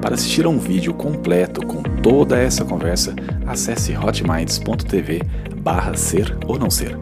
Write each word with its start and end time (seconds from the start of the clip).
Para 0.00 0.14
assistir 0.14 0.46
a 0.46 0.48
um 0.48 0.58
vídeo 0.58 0.94
completo 0.94 1.64
com 1.66 1.82
toda 1.82 2.38
essa 2.38 2.64
conversa, 2.64 3.14
acesse 3.46 3.96
hotminds.tv 3.96 5.22
barra 5.60 5.96
ser 5.96 6.36
ou 6.46 6.58
não 6.58 6.70
ser. 6.70 6.96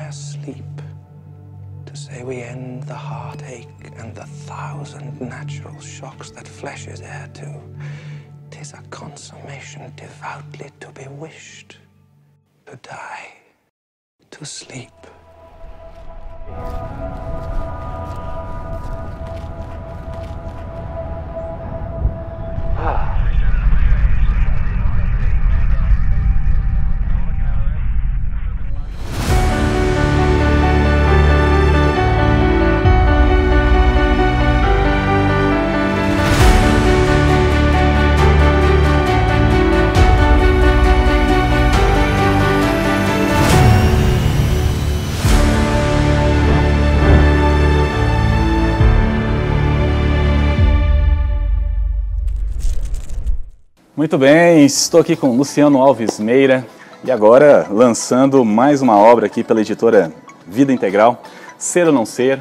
A 0.00 0.12
sleep 0.12 0.64
to 1.86 1.96
say 1.96 2.22
we 2.22 2.42
end 2.42 2.82
the 2.84 2.94
heartache 2.94 3.68
and 3.96 4.14
the 4.14 4.24
thousand 4.24 5.20
natural 5.20 5.80
shocks 5.80 6.30
that 6.30 6.46
flesh 6.46 6.86
is 6.86 7.00
heir 7.00 7.28
to. 7.34 7.60
Tis 8.50 8.72
a 8.72 8.82
consummation 8.90 9.92
devoutly 9.96 10.70
to 10.80 10.90
be 10.90 11.06
wished. 11.08 11.78
To 12.66 12.76
die, 12.76 13.34
to 14.30 14.44
sleep. 14.44 14.90
Muito 54.06 54.18
bem, 54.18 54.64
estou 54.64 55.00
aqui 55.00 55.16
com 55.16 55.36
Luciano 55.36 55.82
Alves 55.82 56.20
Meira 56.20 56.64
e 57.02 57.10
agora 57.10 57.66
lançando 57.68 58.44
mais 58.44 58.80
uma 58.80 58.96
obra 58.96 59.26
aqui 59.26 59.42
pela 59.42 59.60
editora 59.60 60.12
Vida 60.46 60.72
Integral, 60.72 61.20
Ser 61.58 61.88
ou 61.88 61.92
Não 61.92 62.06
Ser, 62.06 62.38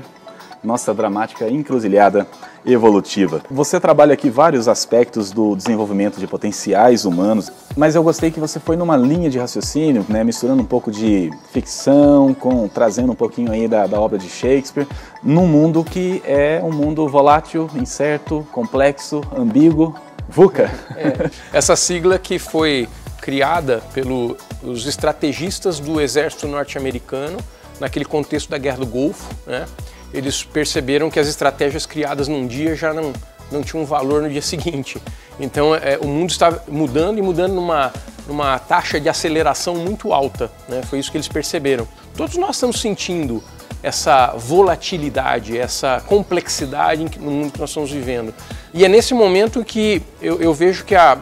nossa 0.63 0.93
dramática 0.93 1.49
encruzilhada 1.49 2.27
evolutiva. 2.63 3.41
Você 3.49 3.79
trabalha 3.79 4.13
aqui 4.13 4.29
vários 4.29 4.67
aspectos 4.67 5.31
do 5.31 5.55
desenvolvimento 5.55 6.19
de 6.19 6.27
potenciais 6.27 7.03
humanos, 7.03 7.51
mas 7.75 7.95
eu 7.95 8.03
gostei 8.03 8.29
que 8.29 8.39
você 8.39 8.59
foi 8.59 8.75
numa 8.75 8.95
linha 8.95 9.27
de 9.27 9.39
raciocínio, 9.39 10.05
né, 10.07 10.23
misturando 10.23 10.61
um 10.61 10.65
pouco 10.65 10.91
de 10.91 11.31
ficção, 11.51 12.31
com 12.35 12.67
trazendo 12.67 13.11
um 13.11 13.15
pouquinho 13.15 13.51
aí 13.51 13.67
da, 13.67 13.87
da 13.87 13.99
obra 13.99 14.19
de 14.19 14.29
Shakespeare, 14.29 14.87
num 15.23 15.47
mundo 15.47 15.83
que 15.83 16.21
é 16.25 16.61
um 16.63 16.71
mundo 16.71 17.07
volátil, 17.07 17.67
incerto, 17.75 18.45
complexo, 18.51 19.21
ambíguo, 19.35 19.95
VUCA. 20.29 20.71
É, 20.95 21.29
essa 21.53 21.75
sigla 21.75 22.17
que 22.17 22.37
foi 22.39 22.87
criada 23.21 23.81
pelos 23.93 24.85
estrategistas 24.85 25.79
do 25.79 25.99
exército 25.99 26.47
norte-americano 26.47 27.37
naquele 27.79 28.05
contexto 28.05 28.49
da 28.49 28.57
Guerra 28.57 28.77
do 28.77 28.85
Golfo, 28.85 29.33
né? 29.47 29.65
eles 30.13 30.43
perceberam 30.43 31.09
que 31.09 31.19
as 31.19 31.27
estratégias 31.27 31.85
criadas 31.85 32.27
num 32.27 32.47
dia 32.47 32.75
já 32.75 32.93
não, 32.93 33.11
não 33.51 33.63
tinham 33.63 33.85
valor 33.85 34.21
no 34.21 34.29
dia 34.29 34.41
seguinte. 34.41 35.01
Então 35.39 35.75
é, 35.75 35.97
o 35.99 36.07
mundo 36.07 36.29
está 36.29 36.59
mudando 36.67 37.17
e 37.17 37.21
mudando 37.21 37.53
numa, 37.53 37.91
numa 38.27 38.59
taxa 38.59 38.99
de 38.99 39.09
aceleração 39.09 39.75
muito 39.75 40.13
alta. 40.13 40.51
Né? 40.67 40.81
Foi 40.83 40.99
isso 40.99 41.11
que 41.11 41.17
eles 41.17 41.27
perceberam. 41.27 41.87
Todos 42.15 42.37
nós 42.37 42.55
estamos 42.55 42.79
sentindo 42.79 43.43
essa 43.85 44.33
volatilidade, 44.35 45.55
essa 45.55 46.01
complexidade 46.07 47.05
no 47.19 47.29
mundo 47.29 47.53
que 47.53 47.59
nós 47.59 47.69
estamos 47.69 47.91
vivendo. 47.91 48.33
E 48.73 48.83
é 48.83 48.89
nesse 48.89 49.13
momento 49.13 49.63
que 49.63 50.01
eu, 50.19 50.41
eu 50.41 50.55
vejo 50.55 50.83
que, 50.83 50.95
a, 50.95 51.19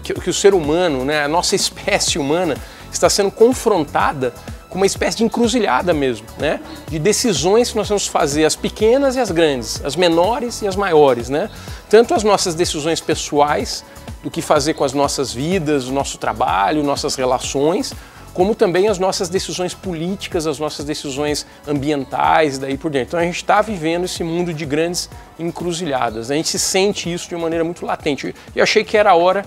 que, 0.00 0.14
que, 0.14 0.30
o 0.30 0.32
ser 0.32 0.54
humano, 0.54 1.04
né, 1.04 1.24
a 1.24 1.28
nossa 1.28 1.56
espécie 1.56 2.16
humana, 2.16 2.56
está 2.92 3.10
sendo 3.10 3.32
confrontada 3.32 4.32
com 4.70 4.76
uma 4.76 4.86
espécie 4.86 5.16
de 5.16 5.24
encruzilhada 5.24 5.92
mesmo, 5.92 6.26
né? 6.38 6.60
De 6.88 7.00
decisões 7.00 7.72
que 7.72 7.76
nós 7.76 7.88
vamos 7.88 8.06
fazer, 8.06 8.44
as 8.44 8.54
pequenas 8.54 9.16
e 9.16 9.20
as 9.20 9.32
grandes, 9.32 9.80
as 9.84 9.96
menores 9.96 10.62
e 10.62 10.68
as 10.68 10.76
maiores, 10.76 11.28
né? 11.28 11.50
Tanto 11.90 12.14
as 12.14 12.22
nossas 12.22 12.54
decisões 12.54 13.00
pessoais, 13.00 13.84
do 14.22 14.30
que 14.30 14.40
fazer 14.40 14.74
com 14.74 14.84
as 14.84 14.92
nossas 14.92 15.32
vidas, 15.32 15.86
o 15.86 15.92
nosso 15.92 16.16
trabalho, 16.16 16.82
nossas 16.82 17.14
relações, 17.14 17.92
como 18.34 18.54
também 18.54 18.88
as 18.88 18.98
nossas 18.98 19.28
decisões 19.28 19.72
políticas, 19.72 20.46
as 20.46 20.58
nossas 20.58 20.84
decisões 20.84 21.46
ambientais, 21.66 22.58
daí 22.58 22.76
por 22.76 22.90
dentro. 22.90 23.10
Então 23.10 23.20
a 23.20 23.22
gente 23.22 23.36
está 23.36 23.62
vivendo 23.62 24.04
esse 24.04 24.24
mundo 24.24 24.52
de 24.52 24.66
grandes 24.66 25.08
encruzilhadas. 25.38 26.32
A 26.32 26.34
gente 26.34 26.48
se 26.48 26.58
sente 26.58 27.10
isso 27.10 27.28
de 27.28 27.36
uma 27.36 27.42
maneira 27.42 27.64
muito 27.64 27.86
latente. 27.86 28.34
E 28.54 28.60
achei 28.60 28.82
que 28.82 28.96
era 28.96 29.12
a 29.12 29.14
hora 29.14 29.46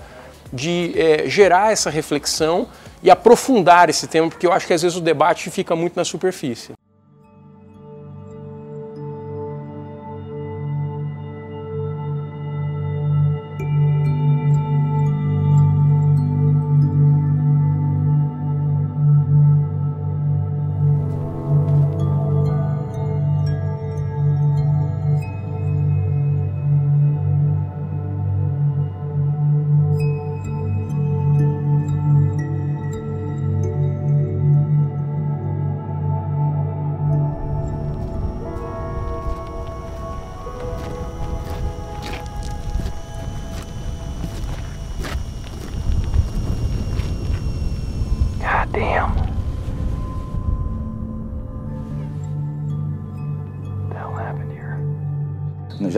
de 0.50 0.94
é, 0.96 1.28
gerar 1.28 1.70
essa 1.70 1.90
reflexão 1.90 2.66
e 3.02 3.10
aprofundar 3.10 3.90
esse 3.90 4.06
tema, 4.06 4.28
porque 4.28 4.46
eu 4.46 4.52
acho 4.52 4.66
que 4.66 4.72
às 4.72 4.82
vezes 4.82 4.96
o 4.96 5.00
debate 5.00 5.50
fica 5.50 5.76
muito 5.76 5.94
na 5.94 6.04
superfície. 6.04 6.72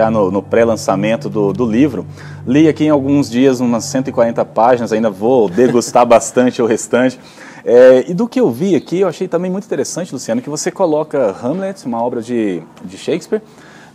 Já 0.01 0.11
no, 0.11 0.31
no 0.31 0.43
pré-lançamento 0.43 1.29
do, 1.29 1.53
do, 1.53 1.67
livro. 1.67 2.07
Li 2.47 2.67
aqui 2.69 2.85
em 2.85 2.89
alguns 2.89 3.29
dias 3.29 3.61
umas 3.61 3.85
140 3.85 4.43
páginas, 4.47 4.93
ainda 4.93 5.11
vou 5.11 5.47
degustar 5.47 6.07
bastante 6.07 6.63
o 6.63 6.67
restante. 6.67 7.21
É, 7.63 8.07
e 8.09 8.15
do 8.15 8.27
que 8.27 8.41
eu 8.41 8.51
vi 8.51 8.75
aqui, 8.75 9.01
eu 9.01 9.09
achei 9.09 9.29
também 9.29 9.51
muito 9.51 9.67
interessante, 9.67 10.11
Luciano, 10.15 10.41
que 10.41 10.49
você 10.49 10.71
coloca 10.71 11.37
Hamlet, 11.43 11.85
uma 11.85 12.03
obra 12.03 12.23
de, 12.23 12.63
de 12.83 12.97
Shakespeare, 12.97 13.43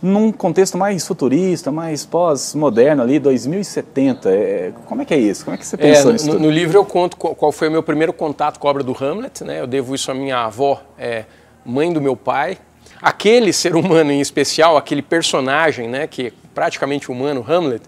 num 0.00 0.30
contexto 0.30 0.78
mais 0.78 1.04
futurista, 1.04 1.72
mais 1.72 2.06
pós-moderno 2.06 3.02
ali, 3.02 3.18
2070. 3.18 4.30
É, 4.30 4.72
como 4.86 5.02
é 5.02 5.04
que 5.04 5.12
é 5.12 5.18
isso? 5.18 5.44
Como 5.44 5.56
é 5.56 5.58
que 5.58 5.66
você 5.66 5.76
pensou 5.76 6.10
é, 6.10 6.12
nisso? 6.12 6.28
No, 6.28 6.38
no, 6.38 6.50
livro 6.50 6.78
eu 6.78 6.84
conto 6.84 7.16
qual 7.16 7.50
foi 7.50 7.66
o 7.66 7.70
meu 7.72 7.82
primeiro 7.82 8.12
contato 8.12 8.60
com 8.60 8.68
a 8.68 8.70
obra 8.70 8.84
do 8.84 8.92
Hamlet, 8.92 9.42
né? 9.42 9.60
Eu 9.60 9.66
devo 9.66 9.92
isso 9.92 10.08
à 10.08 10.14
minha 10.14 10.38
avó, 10.38 10.80
é, 10.96 11.24
mãe 11.64 11.92
do 11.92 12.00
meu 12.00 12.14
pai, 12.14 12.58
aquele 13.00 13.52
ser 13.52 13.74
humano 13.76 14.10
em 14.12 14.20
especial, 14.20 14.76
aquele 14.76 15.02
personagem, 15.02 15.88
né, 15.88 16.06
que 16.06 16.28
é 16.28 16.32
praticamente 16.54 17.10
humano, 17.10 17.44
Hamlet, 17.46 17.82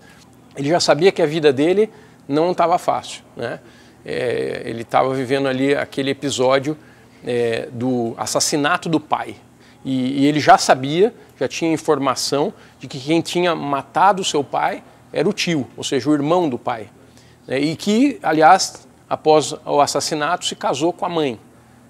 ele 0.56 0.68
já 0.68 0.80
sabia 0.80 1.12
que 1.12 1.22
a 1.22 1.26
vida 1.26 1.52
dele 1.52 1.90
não 2.26 2.52
estava 2.52 2.78
fácil, 2.78 3.22
né? 3.36 3.60
É, 4.04 4.62
ele 4.64 4.82
estava 4.82 5.12
vivendo 5.12 5.48
ali 5.48 5.74
aquele 5.74 6.10
episódio 6.10 6.76
é, 7.26 7.68
do 7.72 8.14
assassinato 8.16 8.88
do 8.88 9.00
pai 9.00 9.36
e, 9.84 10.22
e, 10.22 10.26
ele 10.26 10.40
já 10.40 10.58
sabia, 10.58 11.14
já 11.38 11.46
tinha 11.48 11.72
informação 11.72 12.52
de 12.78 12.86
que 12.86 12.98
quem 12.98 13.20
tinha 13.20 13.54
matado 13.54 14.24
seu 14.24 14.42
pai 14.42 14.82
era 15.12 15.28
o 15.28 15.32
tio, 15.32 15.66
ou 15.76 15.84
seja, 15.84 16.10
o 16.10 16.14
irmão 16.14 16.48
do 16.48 16.58
pai. 16.58 16.88
Né? 17.46 17.60
E 17.60 17.76
que, 17.76 18.18
aliás, 18.22 18.86
após 19.08 19.54
o 19.64 19.80
assassinato, 19.80 20.44
se 20.44 20.54
casou 20.54 20.92
com 20.92 21.06
a 21.06 21.08
mãe 21.08 21.38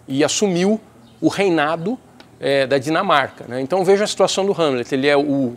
e 0.07 0.23
assumiu 0.23 0.81
o 1.21 1.29
reinado 1.29 1.99
é, 2.41 2.67
da 2.67 2.79
Dinamarca. 2.79 3.45
Né? 3.49 3.61
Então 3.61 3.85
veja 3.85 4.05
a 4.05 4.07
situação 4.07 4.45
do 4.47 4.53
Hamlet. 4.53 4.95
Ele 4.95 5.07
é 5.07 5.17
o, 5.17 5.55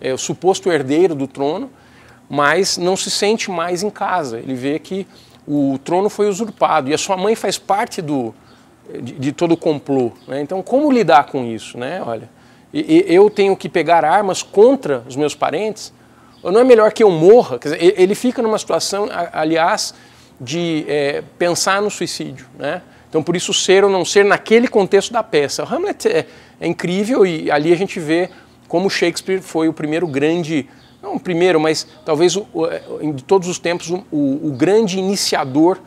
é 0.00 0.12
o 0.12 0.18
suposto 0.18 0.70
herdeiro 0.70 1.14
do 1.14 1.26
trono, 1.26 1.70
mas 2.28 2.76
não 2.76 2.96
se 2.96 3.10
sente 3.10 3.50
mais 3.50 3.82
em 3.82 3.90
casa. 3.90 4.38
Ele 4.38 4.54
vê 4.54 4.78
que 4.78 5.06
o 5.46 5.78
trono 5.82 6.08
foi 6.08 6.28
usurpado 6.28 6.90
e 6.90 6.94
a 6.94 6.98
sua 6.98 7.16
mãe 7.16 7.34
faz 7.34 7.58
parte 7.58 8.00
do, 8.00 8.34
de, 9.02 9.12
de 9.12 9.32
todo 9.32 9.52
o 9.52 9.56
complô. 9.56 10.12
Né? 10.26 10.40
Então, 10.40 10.62
como 10.62 10.90
lidar 10.90 11.24
com 11.26 11.44
isso? 11.44 11.76
Né? 11.78 12.02
Olha, 12.04 12.28
eu 12.72 13.28
tenho 13.28 13.56
que 13.56 13.68
pegar 13.68 14.04
armas 14.04 14.42
contra 14.42 15.02
os 15.08 15.16
meus 15.16 15.34
parentes? 15.34 15.92
Ou 16.42 16.52
não 16.52 16.60
é 16.60 16.64
melhor 16.64 16.92
que 16.92 17.02
eu 17.02 17.10
morra? 17.10 17.58
Dizer, 17.58 17.78
ele 18.00 18.14
fica 18.14 18.40
numa 18.40 18.58
situação, 18.58 19.08
aliás, 19.32 19.92
de 20.40 20.86
é, 20.88 21.22
pensar 21.38 21.82
no 21.82 21.90
suicídio. 21.90 22.46
Né? 22.56 22.80
Então, 23.10 23.22
por 23.22 23.36
isso, 23.36 23.52
ser 23.52 23.84
ou 23.84 23.90
não 23.90 24.04
ser 24.04 24.24
naquele 24.24 24.68
contexto 24.68 25.12
da 25.12 25.22
peça. 25.22 25.62
O 25.62 25.66
Hamlet 25.66 26.08
é, 26.08 26.26
é 26.58 26.66
incrível 26.66 27.26
e 27.26 27.50
ali 27.50 27.72
a 27.72 27.76
gente 27.76 28.00
vê 28.00 28.30
como 28.66 28.88
Shakespeare 28.88 29.42
foi 29.42 29.68
o 29.68 29.72
primeiro 29.72 30.06
grande 30.06 30.66
não 31.02 31.14
o 31.14 31.20
primeiro, 31.20 31.58
mas 31.58 31.86
talvez 32.04 32.34
de 32.34 33.24
todos 33.24 33.48
os 33.48 33.58
tempos 33.58 33.90
o, 33.90 34.02
o 34.12 34.54
grande 34.56 34.98
iniciador 34.98 35.78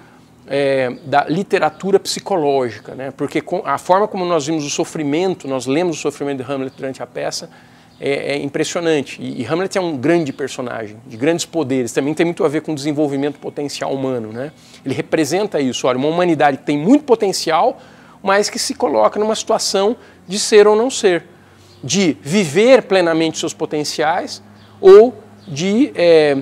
é, 0.48 0.92
da 1.06 1.26
literatura 1.26 2.00
psicológica, 2.00 2.96
né? 2.96 3.12
porque 3.16 3.42
com, 3.42 3.62
a 3.64 3.78
forma 3.78 4.08
como 4.08 4.26
nós 4.26 4.48
vimos 4.48 4.66
o 4.66 4.70
sofrimento, 4.70 5.48
nós 5.48 5.66
lemos 5.66 5.98
o 5.98 6.02
sofrimento 6.02 6.44
de 6.44 6.52
Hamlet 6.52 6.76
durante 6.76 7.02
a 7.02 7.08
peça, 7.08 7.50
é, 8.00 8.34
é, 8.34 8.38
impressionante. 8.38 9.22
E, 9.22 9.42
e, 9.42 9.46
Hamlet 9.46 9.78
é 9.78 9.82
um 9.82 9.98
grande 9.98 10.34
personagem, 10.34 10.98
de 11.06 11.16
grandes 11.18 11.46
poderes, 11.46 11.92
também 11.92 12.14
tem 12.14 12.26
muito 12.26 12.44
a 12.44 12.48
ver 12.48 12.62
com 12.62 12.72
o 12.72 12.76
desenvolvimento 12.76 13.40
potencial 13.40 13.94
humano. 13.94 14.32
Né? 14.32 14.52
Ele 14.86 14.94
representa 14.94 15.60
isso, 15.60 15.88
olha, 15.88 15.98
uma 15.98 16.08
humanidade 16.08 16.58
que 16.58 16.64
tem 16.64 16.78
muito 16.78 17.04
potencial, 17.04 17.80
mas 18.22 18.50
que 18.50 18.60
se 18.60 18.74
coloca 18.74 19.20
numa 19.20 19.36
situação 19.36 19.96
de 20.28 20.40
ser 20.40 20.68
ou 20.68 20.76
não 20.76 20.90
ser, 20.90 21.26
de 21.84 22.18
viver 22.22 22.84
plenamente 22.84 23.38
seus 23.38 23.54
potenciais, 23.54 24.42
ou 24.80 25.14
de 25.48 25.92
é, 25.96 26.38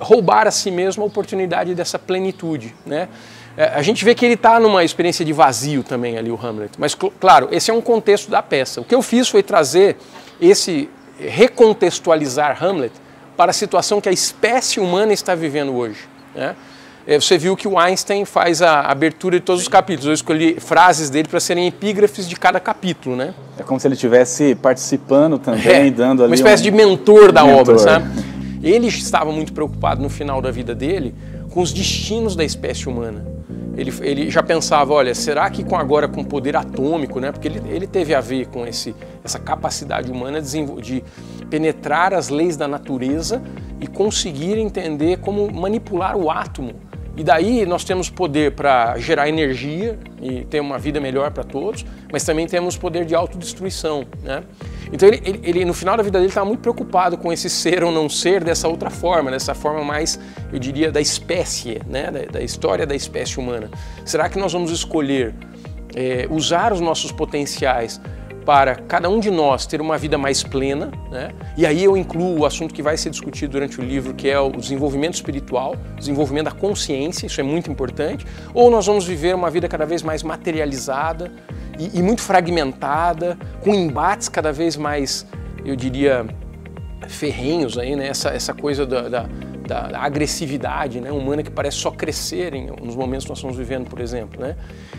roubar 0.00 0.46
a 0.46 0.50
si 0.50 0.70
mesmo 0.70 1.02
a 1.02 1.06
oportunidade 1.06 1.74
dessa 1.74 1.98
plenitude. 1.98 2.74
Né? 2.86 3.08
É, 3.56 3.66
a 3.66 3.82
gente 3.82 4.04
vê 4.04 4.14
que 4.14 4.24
ele 4.24 4.34
está 4.34 4.58
numa 4.58 4.82
experiência 4.82 5.24
de 5.24 5.32
vazio 5.32 5.82
também 5.82 6.18
ali, 6.18 6.30
o 6.30 6.38
Hamlet. 6.40 6.72
Mas, 6.78 6.94
claro, 6.94 7.48
esse 7.52 7.70
é 7.70 7.74
um 7.74 7.80
contexto 7.80 8.30
da 8.30 8.42
peça. 8.42 8.80
O 8.80 8.84
que 8.84 8.94
eu 8.94 9.02
fiz 9.02 9.28
foi 9.28 9.42
trazer 9.42 9.96
esse, 10.40 10.88
recontextualizar 11.18 12.62
Hamlet 12.62 12.92
para 13.36 13.50
a 13.50 13.54
situação 13.54 14.00
que 14.00 14.08
a 14.08 14.12
espécie 14.12 14.80
humana 14.80 15.12
está 15.12 15.34
vivendo 15.34 15.74
hoje. 15.74 16.00
Né? 16.34 16.54
É, 17.06 17.20
você 17.20 17.36
viu 17.36 17.54
que 17.54 17.68
o 17.68 17.78
Einstein 17.78 18.24
faz 18.24 18.62
a 18.62 18.80
abertura 18.82 19.38
de 19.38 19.44
todos 19.44 19.62
os 19.62 19.68
capítulos. 19.68 20.06
Eu 20.06 20.14
escolhi 20.14 20.58
frases 20.58 21.10
dele 21.10 21.28
para 21.28 21.38
serem 21.38 21.66
epígrafes 21.66 22.26
de 22.26 22.34
cada 22.34 22.58
capítulo, 22.58 23.14
né? 23.14 23.34
É 23.58 23.62
como 23.62 23.78
se 23.78 23.86
ele 23.86 23.94
estivesse 23.94 24.54
participando 24.54 25.38
também, 25.38 25.88
é, 25.88 25.90
dando 25.90 26.22
ali 26.22 26.30
uma 26.30 26.34
espécie 26.34 26.62
um... 26.62 26.64
de 26.64 26.70
mentor 26.70 27.30
da 27.30 27.44
mentor. 27.44 27.60
obra, 27.60 27.78
sabe? 27.78 28.06
Ele 28.62 28.86
estava 28.86 29.30
muito 29.30 29.52
preocupado 29.52 30.02
no 30.02 30.08
final 30.08 30.40
da 30.40 30.50
vida 30.50 30.74
dele 30.74 31.14
com 31.50 31.60
os 31.60 31.72
destinos 31.72 32.34
da 32.34 32.42
espécie 32.42 32.88
humana. 32.88 33.22
Ele, 33.76 33.92
ele 34.02 34.30
já 34.30 34.42
pensava, 34.42 34.92
olha, 34.92 35.14
será 35.14 35.50
que 35.50 35.64
com 35.64 35.76
agora 35.76 36.06
com 36.06 36.22
poder 36.24 36.56
atômico, 36.56 37.18
né? 37.18 37.32
Porque 37.32 37.48
ele, 37.48 37.60
ele 37.68 37.86
teve 37.86 38.14
a 38.14 38.20
ver 38.20 38.46
com 38.46 38.66
esse, 38.66 38.94
essa 39.22 39.38
capacidade 39.38 40.10
humana 40.10 40.40
de, 40.40 40.64
de 40.80 41.04
penetrar 41.50 42.14
as 42.14 42.28
leis 42.28 42.56
da 42.56 42.68
natureza 42.68 43.42
e 43.80 43.86
conseguir 43.86 44.58
entender 44.58 45.18
como 45.18 45.52
manipular 45.52 46.16
o 46.16 46.30
átomo 46.30 46.74
e 47.16 47.22
daí 47.22 47.64
nós 47.64 47.84
temos 47.84 48.10
poder 48.10 48.52
para 48.52 48.98
gerar 48.98 49.28
energia 49.28 49.98
e 50.20 50.44
ter 50.44 50.60
uma 50.60 50.78
vida 50.78 51.00
melhor 51.00 51.30
para 51.30 51.44
todos, 51.44 51.84
mas 52.10 52.24
também 52.24 52.46
temos 52.46 52.76
poder 52.76 53.04
de 53.04 53.14
autodestruição. 53.14 54.04
Né? 54.22 54.42
Então 54.92 55.08
ele, 55.08 55.22
ele, 55.24 55.40
ele, 55.44 55.64
no 55.64 55.72
final 55.72 55.96
da 55.96 56.02
vida 56.02 56.18
dele 56.18 56.28
estava 56.28 56.46
muito 56.46 56.60
preocupado 56.60 57.16
com 57.16 57.32
esse 57.32 57.48
ser 57.48 57.84
ou 57.84 57.92
não 57.92 58.08
ser 58.08 58.42
dessa 58.42 58.66
outra 58.66 58.90
forma, 58.90 59.30
dessa 59.30 59.54
forma 59.54 59.84
mais, 59.84 60.18
eu 60.52 60.58
diria, 60.58 60.90
da 60.90 61.00
espécie, 61.00 61.80
né? 61.86 62.10
da, 62.10 62.24
da 62.24 62.42
história 62.42 62.84
da 62.84 62.96
espécie 62.96 63.38
humana. 63.38 63.70
Será 64.04 64.28
que 64.28 64.38
nós 64.38 64.52
vamos 64.52 64.72
escolher 64.72 65.32
é, 65.94 66.26
usar 66.28 66.72
os 66.72 66.80
nossos 66.80 67.12
potenciais 67.12 68.00
para 68.44 68.76
cada 68.76 69.08
um 69.08 69.18
de 69.18 69.30
nós 69.30 69.66
ter 69.66 69.80
uma 69.80 69.96
vida 69.96 70.18
mais 70.18 70.42
plena, 70.42 70.90
né? 71.10 71.30
e 71.56 71.64
aí 71.64 71.82
eu 71.82 71.96
incluo 71.96 72.40
o 72.40 72.46
assunto 72.46 72.74
que 72.74 72.82
vai 72.82 72.96
ser 72.96 73.10
discutido 73.10 73.52
durante 73.52 73.80
o 73.80 73.84
livro, 73.84 74.14
que 74.14 74.28
é 74.28 74.38
o 74.38 74.50
desenvolvimento 74.50 75.14
espiritual, 75.14 75.76
desenvolvimento 75.98 76.44
da 76.46 76.52
consciência, 76.52 77.26
isso 77.26 77.40
é 77.40 77.44
muito 77.44 77.70
importante, 77.70 78.26
ou 78.52 78.70
nós 78.70 78.86
vamos 78.86 79.06
viver 79.06 79.34
uma 79.34 79.50
vida 79.50 79.68
cada 79.68 79.86
vez 79.86 80.02
mais 80.02 80.22
materializada 80.22 81.32
e, 81.78 81.98
e 81.98 82.02
muito 82.02 82.20
fragmentada, 82.20 83.38
com 83.62 83.74
embates 83.74 84.28
cada 84.28 84.52
vez 84.52 84.76
mais, 84.76 85.26
eu 85.64 85.74
diria, 85.74 86.26
ferrenhos 87.08 87.78
aí, 87.78 87.96
né? 87.96 88.08
essa, 88.08 88.30
essa 88.30 88.52
coisa 88.52 88.86
da, 88.86 89.08
da 89.08 89.28
da, 89.66 89.88
da, 89.88 90.00
agressividade 90.00 91.00
né, 91.00 91.10
humana 91.10 91.42
que 91.42 91.50
parece 91.50 91.78
só 91.78 91.90
crescer 91.90 92.54
em, 92.54 92.66
nos 92.66 92.94
momentos 92.94 93.24
que 93.24 93.30
nós 93.30 93.38
estamos 93.38 93.56
vivendo, 93.56 93.88
por 93.88 94.00
exemplo. 94.00 94.40
Né? 94.40 94.56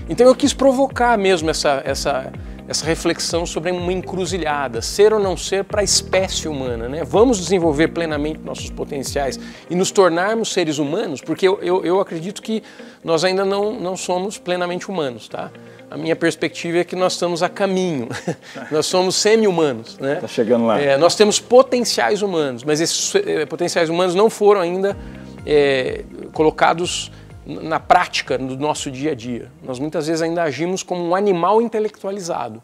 Então 0.10 0.26
eu 0.26 0.36
quis 0.36 0.54
provocar 0.54 1.18
mesmo 1.18 1.50
essa, 1.50 1.82
essa, 1.86 2.32
essa 2.68 2.86
reflexão 2.86 3.46
sobre 3.46 3.72
uma 3.72 3.94
encruzilhada, 3.94 4.82
ser 4.82 5.14
ou 5.14 5.20
não 5.20 5.38
ser 5.38 5.64
para 5.64 5.82
a 5.82 5.84
espécie 5.84 6.48
humana. 6.48 6.90
Né? 6.90 7.04
Vamos 7.04 7.38
desenvolver 7.38 7.90
plenamente 7.90 8.40
nossos 8.44 8.70
potenciais 8.70 9.40
e 9.70 9.76
nos 9.76 9.92
tornarmos 9.92 10.52
seres 10.52 10.78
humanos, 10.78 11.22
porque 11.22 11.48
eu, 11.48 11.60
eu, 11.62 11.86
eu 11.86 12.00
acredito 12.00 12.42
que 12.42 12.64
nós 13.04 13.24
ainda 13.24 13.46
não, 13.46 13.80
não 13.80 13.96
somos 13.96 14.38
plenamente 14.38 14.90
humanos. 14.90 15.28
Tá? 15.28 15.52
A 15.96 15.98
minha 15.98 16.16
perspectiva 16.16 16.80
é 16.80 16.84
que 16.84 16.94
nós 16.94 17.14
estamos 17.14 17.42
a 17.42 17.48
caminho, 17.48 18.10
nós 18.70 18.86
somos 18.86 19.16
semi-humanos. 19.16 19.98
Né? 19.98 20.16
Está 20.16 20.28
chegando 20.28 20.66
lá. 20.66 20.78
É, 20.78 20.98
nós 20.98 21.16
temos 21.16 21.40
potenciais 21.40 22.22
humanos, 22.22 22.66
mas 22.66 22.82
esses 22.82 23.16
é, 23.16 23.46
potenciais 23.46 23.90
humanos 23.90 24.14
não 24.14 24.30
foram 24.30 24.60
ainda 24.60 24.98
é, 25.46 26.04
colocados 26.34 27.14
na 27.46 27.80
prática, 27.80 28.38
no 28.38 28.58
nosso 28.58 28.92
dia 28.92 29.14
a 29.14 29.16
dia. 29.16 29.50
Nós 29.64 29.80
muitas 29.80 30.08
vezes 30.08 30.22
ainda 30.22 30.44
agimos 30.44 30.84
como 30.84 31.02
um 31.02 31.16
animal 31.16 31.62
intelectualizado, 31.62 32.62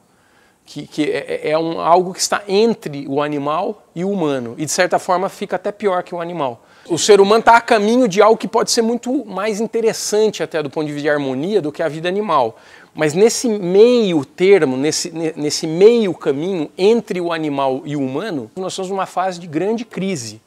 que, 0.66 0.86
que 0.86 1.10
é, 1.10 1.42
é, 1.46 1.52
é 1.52 1.58
um, 1.58 1.80
algo 1.80 2.14
que 2.14 2.20
está 2.20 2.44
entre 2.50 3.06
o 3.08 3.22
animal 3.22 3.88
e 3.96 4.04
o 4.04 4.12
humano, 4.12 4.56
e 4.58 4.66
de 4.66 4.72
certa 4.72 5.00
forma 5.00 5.30
fica 5.30 5.56
até 5.56 5.72
pior 5.72 6.04
que 6.04 6.14
o 6.14 6.20
animal. 6.20 6.66
O 6.90 6.98
ser 6.98 7.22
humano 7.22 7.40
está 7.40 7.56
a 7.56 7.62
caminho 7.62 8.08
de 8.08 8.22
algo 8.22 8.36
que 8.36 8.48
pode 8.48 8.72
ser 8.72 8.82
muito 8.82 9.24
mais 9.24 9.62
interessante, 9.62 10.42
até 10.42 10.62
do 10.62 10.70
ponto 10.70 10.88
de 10.88 10.94
vista 10.94 11.04
de 11.04 11.10
harmonia, 11.10 11.62
do 11.62 11.72
que 11.72 11.84
a 11.84 11.88
vida 11.88 12.10
animal. 12.10 12.58
Mas 12.94 13.14
nesse 13.14 13.48
meio 13.48 14.26
termo, 14.26 14.76
nesse, 14.76 15.12
nesse 15.36 15.66
meio 15.66 16.14
caminho 16.14 16.70
entre 16.78 17.22
o 17.22 17.32
animal 17.32 17.82
e 17.86 17.96
o 17.96 18.02
humano, 18.02 18.52
nós 18.56 18.74
estamos 18.74 18.92
numa 18.92 19.06
fase 19.06 19.40
de 19.40 19.48
grande 19.48 19.86
crise, 19.86 20.42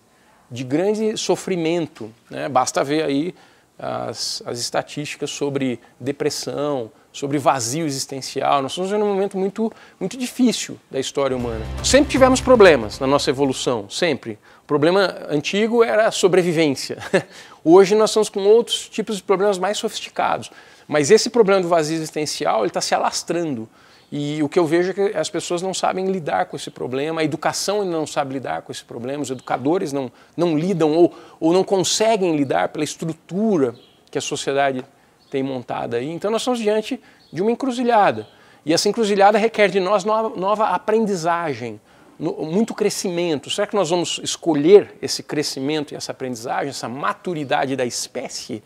de 0.51 0.63
grande 0.63 1.17
sofrimento. 1.17 2.13
Né? 2.31 2.49
Basta 2.49 2.85
ver 2.85 3.05
aí 3.05 3.35
as, 3.79 4.43
as 4.45 4.59
estatísticas 4.59 5.31
sobre 5.31 5.81
depressão, 5.99 6.91
sobre 7.13 7.39
vazio 7.39 7.87
existencial. 7.87 8.61
Nós 8.61 8.73
estamos 8.73 8.91
vivendo 8.91 9.07
um 9.07 9.15
momento 9.15 9.39
muito, 9.39 9.73
muito 9.99 10.17
difícil 10.17 10.79
da 10.91 11.01
história 11.01 11.37
humana. 11.37 11.65
Sempre 11.83 12.11
tivemos 12.11 12.41
problemas 12.41 12.99
na 12.99 13.07
nossa 13.07 13.31
evolução, 13.31 13.89
sempre. 13.89 14.39
O 14.63 14.67
problema 14.67 15.17
antigo 15.29 15.83
era 15.83 16.09
a 16.09 16.11
sobrevivência. 16.11 16.99
Hoje 17.65 17.95
nós 17.95 18.11
estamos 18.11 18.29
com 18.29 18.41
outros 18.41 18.89
tipos 18.89 19.17
de 19.17 19.23
problemas 19.23 19.59
mais 19.59 19.79
sofisticados. 19.79 20.51
Mas 20.87 21.11
esse 21.11 21.31
problema 21.31 21.61
do 21.61 21.69
vazio 21.69 21.97
existencial 21.97 22.67
está 22.67 22.81
se 22.81 22.95
alastrando. 22.95 23.69
E 24.13 24.43
o 24.43 24.49
que 24.49 24.59
eu 24.59 24.67
vejo 24.67 24.91
é 24.91 24.95
que 24.95 25.17
as 25.17 25.29
pessoas 25.29 25.61
não 25.61 25.75
sabem 25.75 26.07
lidar 26.07 26.47
com 26.47 26.57
esse 26.57 26.71
problema, 26.71 27.21
a 27.21 27.25
educação 27.25 27.85
não 27.85 28.07
sabe 28.07 28.35
lidar 28.35 28.63
com 28.63 28.71
esse 28.71 28.85
problema, 28.85 29.23
os 29.23 29.31
educadores 29.31 29.93
não, 29.93 30.11
não 30.37 30.57
lidam 30.57 30.93
ou, 30.93 31.13
ou 31.41 31.53
não 31.53 31.65
conseguem 31.65 32.37
lidar 32.37 32.69
pela 32.69 32.85
estrutura 32.85 33.75
que 34.11 34.19
a 34.19 34.21
sociedade 34.21 34.85
tem 35.31 35.43
montada 35.43 35.97
aí. 35.97 36.09
Então 36.09 36.31
nós 36.31 36.43
estamos 36.43 36.61
diante 36.61 37.01
de 37.33 37.43
uma 37.43 37.51
encruzilhada. 37.51 38.29
E 38.65 38.73
essa 38.73 38.89
encruzilhada 38.89 39.37
requer 39.37 39.69
de 39.69 39.81
nós 39.81 40.05
nova, 40.05 40.37
nova 40.37 40.69
aprendizagem, 40.69 41.81
no, 42.19 42.33
muito 42.47 42.73
crescimento. 42.73 43.51
Será 43.51 43.67
que 43.67 43.75
nós 43.75 43.91
vamos 43.91 44.21
escolher 44.23 44.97
esse 45.03 45.23
crescimento 45.23 45.93
e 45.93 45.97
essa 45.97 46.13
aprendizagem, 46.13 46.69
essa 46.69 46.89
maturidade 46.89 47.75
da 47.75 47.85
espécie? 47.85 48.63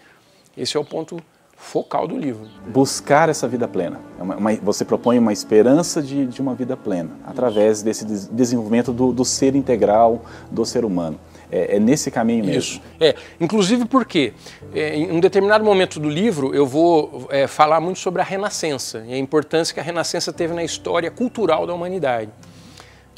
Esse 0.56 0.76
é 0.76 0.80
o 0.80 0.84
ponto 0.84 1.22
focal 1.58 2.06
do 2.06 2.16
livro. 2.16 2.48
Buscar 2.68 3.28
essa 3.28 3.48
vida 3.48 3.66
plena. 3.66 4.00
É 4.18 4.22
uma, 4.22 4.36
uma, 4.36 4.54
você 4.56 4.84
propõe 4.84 5.18
uma 5.18 5.32
esperança 5.32 6.00
de, 6.00 6.24
de 6.24 6.40
uma 6.40 6.54
vida 6.54 6.76
plena, 6.76 7.10
através 7.26 7.82
desse 7.82 8.04
desenvolvimento 8.04 8.92
do, 8.92 9.12
do 9.12 9.24
ser 9.24 9.56
integral 9.56 10.22
do 10.50 10.64
ser 10.64 10.84
humano. 10.84 11.18
É, 11.50 11.76
é, 11.76 11.80
nesse 11.80 12.10
caminho 12.10 12.44
mesmo. 12.44 12.58
Isso. 12.58 12.82
É, 13.00 13.14
inclusive 13.40 13.86
porque 13.86 14.34
é, 14.74 14.96
em 14.96 15.10
um 15.10 15.18
determinado 15.18 15.64
momento 15.64 15.98
do 15.98 16.08
livro 16.08 16.54
eu 16.54 16.66
vou 16.66 17.26
é, 17.30 17.46
falar 17.46 17.80
muito 17.80 17.98
sobre 17.98 18.20
a 18.20 18.24
Renascença 18.24 19.02
e 19.08 19.14
a 19.14 19.18
importância 19.18 19.72
que 19.72 19.80
a 19.80 19.82
Renascença 19.82 20.30
teve 20.30 20.52
na 20.52 20.62
história 20.62 21.10
cultural 21.10 21.66
da 21.66 21.72
humanidade. 21.72 22.30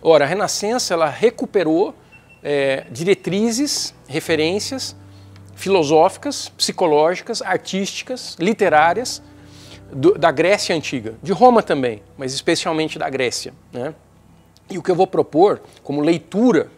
Ora, 0.01 0.25
a 0.25 0.29
Renascença 0.29 0.95
ela 0.95 1.09
recuperou 1.09 1.93
é, 2.41 2.87
diretrizes, 2.91 3.93
referências 4.07 4.95
filosóficas, 5.55 6.49
psicológicas, 6.49 7.43
artísticas, 7.43 8.37
literárias 8.39 9.23
do, 9.93 10.17
da 10.17 10.31
Grécia 10.31 10.75
Antiga, 10.75 11.15
de 11.23 11.33
Roma 11.33 11.63
também, 11.63 12.03
mas 12.17 12.33
especialmente 12.33 12.99
da 12.99 13.09
Grécia. 13.09 13.53
Né? 13.73 13.95
E 14.71 14.79
o 14.79 14.83
que 14.83 14.91
eu 14.91 14.95
vou 14.95 15.07
propor 15.07 15.61
como 15.83 16.01
leitura 16.01 16.71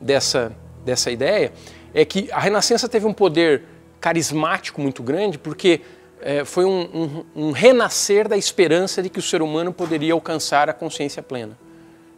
dessa, 0.00 0.54
dessa 0.84 1.10
ideia 1.10 1.52
é 1.94 2.04
que 2.04 2.30
a 2.30 2.38
Renascença 2.38 2.88
teve 2.88 3.06
um 3.06 3.12
poder 3.12 3.64
carismático 4.00 4.80
muito 4.80 5.02
grande 5.02 5.38
porque 5.38 5.80
é, 6.20 6.44
foi 6.44 6.64
um, 6.64 7.24
um, 7.34 7.46
um, 7.48 7.50
renascer 7.50 8.28
da 8.28 8.36
esperança 8.36 9.02
de 9.02 9.08
que 9.08 9.18
o 9.18 9.22
ser 9.22 9.42
humano 9.42 9.72
poderia 9.72 10.12
alcançar 10.12 10.68
a 10.68 10.72
consciência 10.72 11.22
plena. 11.22 11.58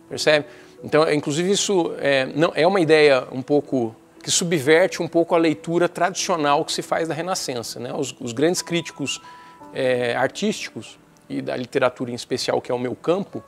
Percebe? 0.09 0.47
Então, 0.83 1.11
inclusive, 1.11 1.51
isso 1.51 1.95
é, 1.99 2.27
não, 2.27 2.53
é 2.55 2.67
uma 2.67 2.81
ideia 2.81 3.27
um 3.33 3.41
pouco 3.41 3.97
que 4.25 4.31
subverte 4.31 5.03
um 5.03 5.07
pouco 5.07 5.35
a 5.35 5.39
leitura 5.39 5.87
tradicional 5.87 6.65
que 6.65 6.73
se 6.73 6.81
faz 6.81 7.07
da 7.07 7.13
Renascença. 7.13 7.79
Né? 7.79 7.93
Os, 7.93 8.17
os 8.19 8.33
grandes 8.33 8.63
críticos 8.63 9.21
é, 9.75 10.17
artísticos 10.17 10.99
e 11.29 11.43
da 11.43 11.55
literatura 11.55 12.11
em 12.11 12.15
especial, 12.15 12.59
que 12.59 12.73
é 12.73 12.75
o 12.75 12.79
meu 12.79 12.97
campo, 12.97 13.45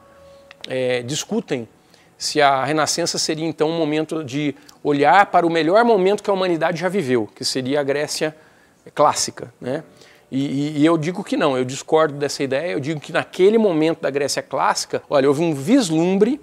é, 0.68 1.02
discutem 1.02 1.66
se 2.18 2.42
a 2.42 2.62
Renascença 2.62 3.18
seria 3.18 3.46
então 3.46 3.70
um 3.70 3.78
momento 3.78 4.22
de 4.22 4.54
olhar 4.84 5.24
para 5.26 5.46
o 5.46 5.50
melhor 5.50 5.82
momento 5.82 6.22
que 6.22 6.28
a 6.28 6.32
humanidade 6.34 6.78
já 6.78 6.90
viveu, 6.90 7.26
que 7.34 7.42
seria 7.42 7.80
a 7.80 7.82
Grécia 7.82 8.36
clássica. 8.94 9.50
Né? 9.58 9.82
E, 10.30 10.78
e, 10.78 10.84
eu 10.84 10.98
digo 10.98 11.24
que 11.24 11.38
não, 11.38 11.56
eu 11.56 11.64
discordo 11.64 12.18
dessa 12.18 12.42
ideia, 12.42 12.72
eu 12.72 12.80
digo 12.80 13.00
que 13.00 13.12
naquele 13.12 13.56
momento 13.56 14.02
da 14.02 14.10
Grécia 14.10 14.42
clássica, 14.42 15.02
olha, 15.08 15.26
houve 15.26 15.40
um 15.40 15.54
vislumbre 15.54 16.38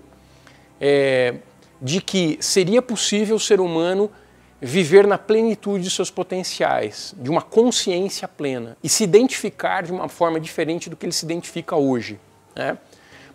é, 0.82 1.36
de 1.80 2.02
que 2.02 2.40
seria 2.42 2.82
possível 2.82 3.36
o 3.36 3.40
ser 3.40 3.60
humano 3.60 4.10
viver 4.66 5.06
na 5.06 5.18
plenitude 5.18 5.84
de 5.84 5.90
seus 5.90 6.10
potenciais, 6.10 7.14
de 7.18 7.30
uma 7.30 7.42
consciência 7.42 8.30
plena 8.30 8.78
e 8.82 8.88
se 8.88 9.04
identificar 9.04 9.84
de 9.84 9.92
uma 9.92 10.08
forma 10.08 10.40
diferente 10.40 10.90
do 10.90 10.96
que 10.96 11.06
ele 11.06 11.12
se 11.12 11.26
identifica 11.26 11.76
hoje. 11.76 12.18
Né? 12.56 12.78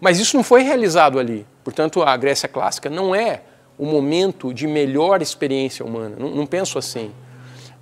Mas 0.01 0.19
isso 0.19 0.35
não 0.37 0.43
foi 0.43 0.63
realizado 0.63 1.19
ali. 1.19 1.47
Portanto, 1.63 2.03
a 2.03 2.17
Grécia 2.17 2.49
clássica 2.49 2.89
não 2.89 3.15
é 3.15 3.43
o 3.77 3.85
momento 3.85 4.55
de 4.55 4.67
melhor 4.67 5.21
experiência 5.21 5.85
humana. 5.85 6.17
Não, 6.19 6.31
não 6.31 6.47
penso 6.47 6.79
assim. 6.79 7.13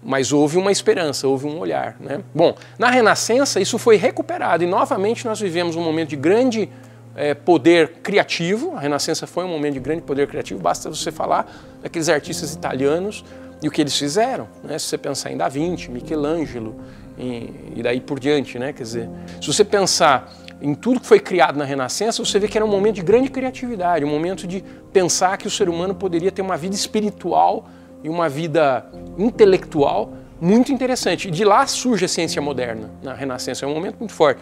Mas 0.02 0.32
houve 0.32 0.58
uma 0.58 0.72
esperança, 0.72 1.28
houve 1.28 1.46
um 1.46 1.58
olhar. 1.60 1.96
Né? 2.00 2.22
Bom, 2.34 2.56
na 2.76 2.90
Renascença 2.90 3.60
isso 3.60 3.78
foi 3.78 3.96
recuperado 3.96 4.64
e 4.64 4.66
novamente 4.66 5.24
nós 5.24 5.38
vivemos 5.38 5.76
um 5.76 5.82
momento 5.82 6.10
de 6.10 6.16
grande 6.16 6.68
é, 7.16 7.34
poder 7.34 7.94
criativo. 8.02 8.76
A 8.76 8.80
Renascença 8.80 9.26
foi 9.26 9.44
um 9.44 9.48
momento 9.48 9.74
de 9.74 9.80
grande 9.80 10.02
poder 10.02 10.28
criativo. 10.28 10.60
Basta 10.60 10.90
você 10.90 11.10
falar 11.10 11.50
daqueles 11.82 12.08
artistas 12.08 12.54
italianos 12.54 13.24
e 13.62 13.68
o 13.68 13.70
que 13.70 13.80
eles 13.80 13.96
fizeram. 13.96 14.46
Né? 14.62 14.78
Se 14.78 14.86
você 14.86 14.98
pensar 14.98 15.32
em 15.32 15.36
Da 15.36 15.48
Vinci, 15.48 15.90
Michelangelo 15.90 16.76
e, 17.18 17.80
daí 17.82 18.00
por 18.00 18.20
diante, 18.20 18.58
né? 18.58 18.74
Quer 18.74 18.82
dizer, 18.82 19.08
se 19.40 19.46
você 19.46 19.64
pensar 19.64 20.30
em 20.60 20.74
tudo 20.74 21.00
que 21.00 21.06
foi 21.06 21.18
criado 21.18 21.56
na 21.56 21.64
Renascença, 21.64 22.22
você 22.22 22.38
vê 22.38 22.46
que 22.46 22.58
era 22.58 22.64
um 22.64 22.70
momento 22.70 22.96
de 22.96 23.02
grande 23.02 23.30
criatividade, 23.30 24.04
um 24.04 24.10
momento 24.10 24.46
de 24.46 24.62
pensar 24.92 25.38
que 25.38 25.46
o 25.46 25.50
ser 25.50 25.68
humano 25.68 25.94
poderia 25.94 26.30
ter 26.30 26.42
uma 26.42 26.56
vida 26.56 26.74
espiritual 26.74 27.66
e 28.04 28.08
uma 28.10 28.28
vida 28.28 28.86
intelectual 29.16 30.12
muito 30.38 30.70
interessante. 30.72 31.28
E 31.28 31.30
de 31.30 31.44
lá 31.44 31.66
surge 31.66 32.04
a 32.04 32.08
ciência 32.08 32.40
moderna 32.42 32.90
na 33.02 33.14
Renascença, 33.14 33.64
é 33.64 33.68
um 33.68 33.72
momento 33.72 33.96
muito 33.98 34.12
forte. 34.12 34.40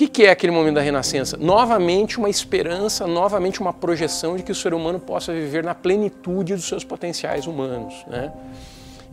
Que, 0.00 0.08
que 0.08 0.24
é 0.24 0.30
aquele 0.30 0.50
momento 0.50 0.76
da 0.76 0.80
Renascença? 0.80 1.36
Novamente 1.36 2.16
uma 2.16 2.30
esperança, 2.30 3.06
novamente 3.06 3.60
uma 3.60 3.70
projeção 3.70 4.34
de 4.34 4.42
que 4.42 4.50
o 4.50 4.54
ser 4.54 4.72
humano 4.72 4.98
possa 4.98 5.30
viver 5.30 5.62
na 5.62 5.74
plenitude 5.74 6.54
dos 6.54 6.64
seus 6.64 6.82
potenciais 6.82 7.46
humanos. 7.46 7.92
Né? 8.06 8.32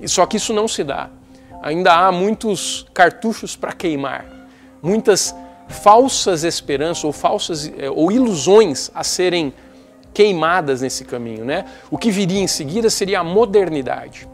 Só 0.06 0.25
que 0.25 0.38
isso 0.38 0.53
não 0.53 0.65
se 0.65 0.86
dá. 0.86 1.10
Ainda 1.62 1.94
há 1.94 2.10
muitos 2.10 2.88
cartuchos 2.94 3.53
para 3.53 3.74
queimar, 3.74 4.25
muitas 4.82 5.36
falsas 5.67 6.46
esperanças 6.46 7.03
ou 7.03 7.12
falsas 7.12 7.70
eh, 7.77 7.89
ou 7.89 8.10
ilusões 8.10 8.89
a 8.96 9.03
serem 9.03 9.53
queimadas 10.13 10.79
nesse 10.79 11.03
caminho, 11.03 11.44
né? 11.44 11.65
O 11.91 11.98
que 11.98 12.10
viria 12.10 12.39
em 12.39 12.48
seguida 12.48 12.89
seria 12.89 13.20
a 13.20 13.24
modernidade. 13.25 14.25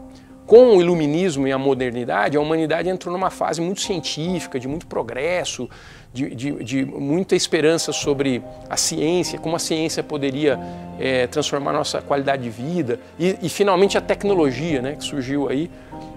Com 0.46 0.76
o 0.76 0.80
iluminismo 0.80 1.48
e 1.48 1.52
a 1.52 1.58
modernidade, 1.58 2.36
a 2.36 2.40
humanidade 2.40 2.88
entrou 2.88 3.12
numa 3.12 3.30
fase 3.30 3.62
muito 3.62 3.80
científica, 3.80 4.60
de 4.60 4.68
muito 4.68 4.86
progresso, 4.86 5.70
de, 6.12 6.34
de, 6.34 6.64
de 6.64 6.84
muita 6.84 7.34
esperança 7.34 7.92
sobre 7.92 8.42
a 8.68 8.76
ciência, 8.76 9.38
como 9.38 9.56
a 9.56 9.58
ciência 9.58 10.02
poderia 10.02 10.60
é, 11.00 11.26
transformar 11.26 11.72
nossa 11.72 12.02
qualidade 12.02 12.42
de 12.42 12.50
vida, 12.50 13.00
e, 13.18 13.38
e, 13.42 13.48
finalmente 13.48 13.96
a 13.96 14.02
tecnologia, 14.02 14.82
né, 14.82 14.96
que 14.96 15.04
surgiu 15.04 15.48
aí 15.48 15.70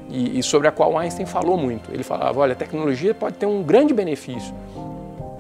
e, 0.09 0.39
e 0.39 0.43
sobre 0.43 0.67
a 0.67 0.71
qual 0.71 0.97
Einstein 0.97 1.25
falou 1.25 1.57
muito. 1.57 1.89
Ele 1.91 2.03
falava: 2.03 2.39
olha, 2.39 2.51
a 2.51 2.55
tecnologia 2.55 3.13
pode 3.13 3.37
ter 3.37 3.45
um 3.45 3.63
grande 3.63 3.93
benefício, 3.93 4.53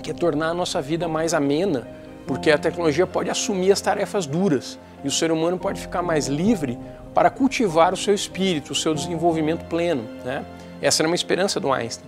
que 0.01 0.11
é 0.11 0.13
tornar 0.13 0.49
a 0.49 0.53
nossa 0.53 0.81
vida 0.81 1.09
mais 1.09 1.33
amena, 1.33 1.85
porque 2.27 2.51
a 2.51 2.57
tecnologia 2.57 3.07
pode 3.07 3.29
assumir 3.29 3.71
as 3.71 3.79
tarefas 3.79 4.27
duras 4.27 4.77
e 5.03 5.07
o 5.07 5.11
ser 5.11 5.31
humano 5.31 5.57
pode 5.57 5.79
ficar 5.79 6.03
mais 6.03 6.27
livre 6.27 6.77
para 7.13 7.29
cultivar 7.29 7.93
o 7.93 7.97
seu 7.97 8.13
espírito, 8.13 8.73
o 8.73 8.75
seu 8.75 8.93
desenvolvimento 8.93 9.65
pleno. 9.65 10.03
Né? 10.23 10.43
Essa 10.81 11.01
era 11.01 11.07
uma 11.07 11.15
esperança 11.15 11.59
do 11.59 11.71
Einstein. 11.71 12.05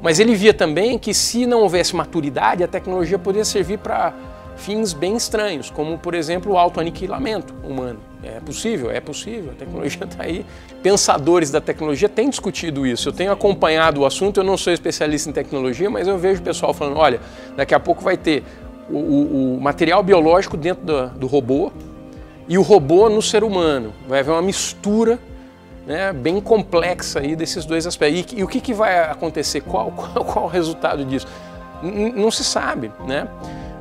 Mas 0.00 0.20
ele 0.20 0.34
via 0.34 0.54
também 0.54 0.98
que 0.98 1.12
se 1.12 1.46
não 1.46 1.62
houvesse 1.62 1.96
maturidade, 1.96 2.62
a 2.62 2.68
tecnologia 2.68 3.18
poderia 3.18 3.44
servir 3.44 3.78
para 3.78 4.14
fins 4.56 4.92
bem 4.92 5.16
estranhos, 5.16 5.68
como 5.68 5.98
por 5.98 6.14
exemplo 6.14 6.52
o 6.52 6.58
autoaniquilamento 6.58 7.54
humano. 7.62 8.00
É 8.22 8.40
possível, 8.40 8.90
é 8.90 9.00
possível, 9.00 9.52
a 9.52 9.54
tecnologia 9.54 10.04
está 10.04 10.24
aí. 10.24 10.44
Pensadores 10.82 11.50
da 11.50 11.60
tecnologia 11.60 12.08
têm 12.08 12.28
discutido 12.28 12.86
isso. 12.86 13.08
Eu 13.08 13.12
tenho 13.12 13.30
acompanhado 13.30 14.00
o 14.00 14.06
assunto, 14.06 14.40
eu 14.40 14.44
não 14.44 14.56
sou 14.56 14.72
especialista 14.72 15.30
em 15.30 15.32
tecnologia, 15.32 15.88
mas 15.88 16.08
eu 16.08 16.18
vejo 16.18 16.40
o 16.40 16.44
pessoal 16.44 16.72
falando: 16.72 16.98
olha, 16.98 17.20
daqui 17.56 17.74
a 17.74 17.80
pouco 17.80 18.02
vai 18.02 18.16
ter 18.16 18.42
o, 18.88 18.96
o, 18.96 19.56
o 19.56 19.60
material 19.60 20.02
biológico 20.02 20.56
dentro 20.56 20.84
do, 20.84 21.08
do, 21.10 21.26
robô 21.26 21.72
e 22.48 22.56
o 22.56 22.62
robô 22.62 23.08
no 23.08 23.20
ser 23.20 23.42
humano. 23.42 23.92
Vai 24.08 24.20
haver 24.20 24.30
uma 24.30 24.42
mistura 24.42 25.18
né, 25.86 26.12
bem 26.12 26.40
complexa 26.40 27.20
aí 27.20 27.34
desses 27.36 27.64
dois 27.64 27.86
aspectos. 27.86 28.32
E, 28.32 28.40
e 28.40 28.44
o 28.44 28.48
que, 28.48 28.60
que 28.60 28.74
vai 28.74 28.98
acontecer? 29.10 29.60
Qual, 29.60 29.90
qual, 29.92 30.24
qual 30.24 30.44
o 30.46 30.48
resultado 30.48 31.04
disso? 31.04 31.26
N 31.82 32.12
não 32.12 32.30
se 32.30 32.44
sabe, 32.44 32.90
né? 33.06 33.28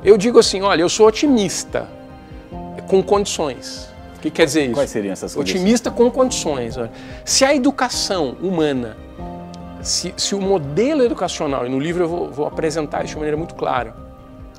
Eu 0.04 0.18
digo 0.18 0.38
assim, 0.38 0.62
olha, 0.62 0.82
eu 0.82 0.90
sou 0.90 1.08
otimista 1.08 1.88
com 2.88 3.02
condições. 3.02 3.90
O 4.18 4.20
que 4.20 4.30
quer 4.30 4.46
dizer 4.46 4.66
isso? 4.66 4.74
Quais 4.74 4.90
seriam 4.90 5.14
essas 5.14 5.34
condições? 5.34 5.62
Otimista 5.62 5.92
com 5.92 6.12
condições. 6.12 6.78
Olha. 6.78 6.92
Se 7.24 7.44
a 7.44 7.56
educação 7.56 8.38
humana, 8.42 8.98
se, 9.82 10.14
se, 10.18 10.36
o 10.36 10.42
modelo 10.42 11.04
educacional, 11.04 11.66
e 11.66 11.70
no 11.70 11.80
livro 11.80 12.04
eu 12.04 12.10
vou, 12.10 12.32
vou 12.32 12.46
apresentar 12.46 13.04
isso 13.04 13.14
de 13.14 13.18
maneira 13.18 13.38
muito 13.38 13.56
clara, 13.56 14.05